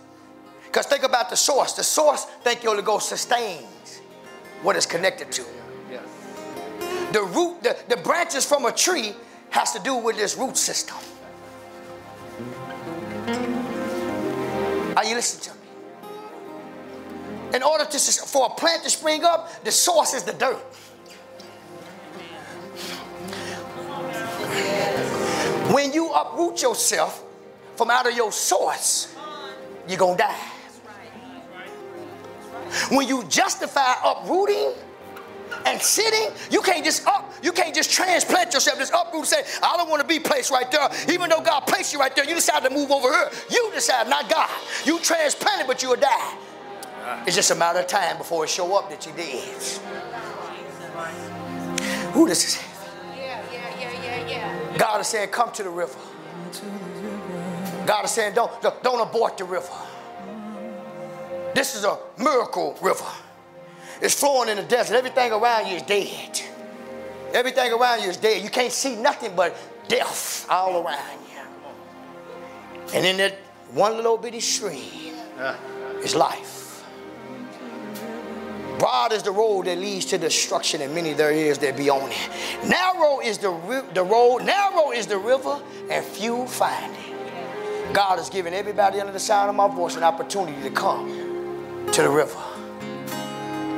[0.75, 1.71] Because think about the source.
[1.71, 4.01] The source, thank you, Holy Ghost, sustains
[4.61, 5.45] what it's connected to.
[7.13, 9.13] the root, the, the branches from a tree
[9.51, 10.97] has to do with this root system.
[14.97, 15.57] Are you listening to me?
[17.55, 20.57] In order to, for a plant to spring up, the source is the dirt.
[25.71, 27.23] When you uproot yourself
[27.77, 29.15] from out of your source,
[29.87, 30.51] you're going to die.
[32.89, 34.73] When you justify uprooting
[35.65, 39.43] and sitting, you can't just up, you can't just transplant yourself, just uproot and say,
[39.63, 40.89] I don't want to be placed right there.
[41.09, 43.29] Even though God placed you right there, you decide to move over here.
[43.49, 44.49] You decide, not God.
[44.85, 46.37] You transplanted, but you will die.
[47.07, 47.23] Ah.
[47.27, 49.43] It's just a matter of time before it show up that you did.
[52.13, 52.63] Who this is
[53.15, 54.77] Yeah, yeah, yeah, yeah, yeah.
[54.77, 55.97] God is saying, come to the river.
[57.85, 59.67] God is saying, don't, don't, don't abort the river.
[61.55, 63.05] This is a miracle river.
[64.01, 64.97] It's flowing in the desert.
[64.97, 66.41] Everything around you is dead.
[67.33, 68.43] Everything around you is dead.
[68.43, 69.55] You can't see nothing but
[69.87, 72.91] death all around you.
[72.93, 73.35] And in that
[73.71, 75.15] one little bitty stream
[76.03, 76.83] is life.
[78.77, 82.11] Broad is the road that leads to destruction, and many there is that be on
[82.11, 82.29] it.
[82.67, 87.93] Narrow is the, ri- the road, narrow is the river, and few find it.
[87.93, 91.24] God has given everybody under the sound of my voice an opportunity to come
[91.91, 92.37] to the river.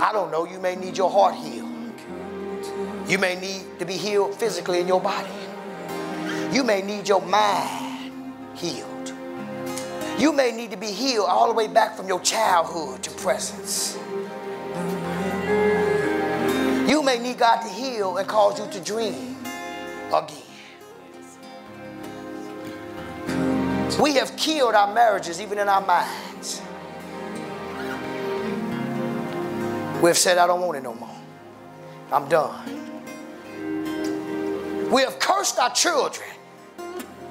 [0.01, 1.67] I don't know, you may need your heart healed.
[3.07, 5.29] You may need to be healed physically in your body.
[6.51, 9.13] You may need your mind healed.
[10.17, 13.97] You may need to be healed all the way back from your childhood to presence.
[16.89, 19.37] You may need God to heal and cause you to dream
[20.13, 20.43] again.
[24.01, 26.61] We have killed our marriages, even in our minds.
[30.01, 31.15] We've said, I don't want it no more.
[32.11, 32.87] I'm done.
[34.91, 36.29] We have cursed our children,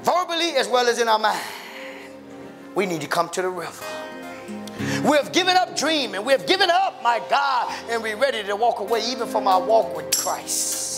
[0.03, 1.41] verbally as well as in our mind.
[2.75, 3.85] We need to come to the river.
[5.09, 6.25] We have given up dreaming.
[6.25, 9.63] We have given up, my God, and we're ready to walk away even from our
[9.63, 10.96] walk with Christ.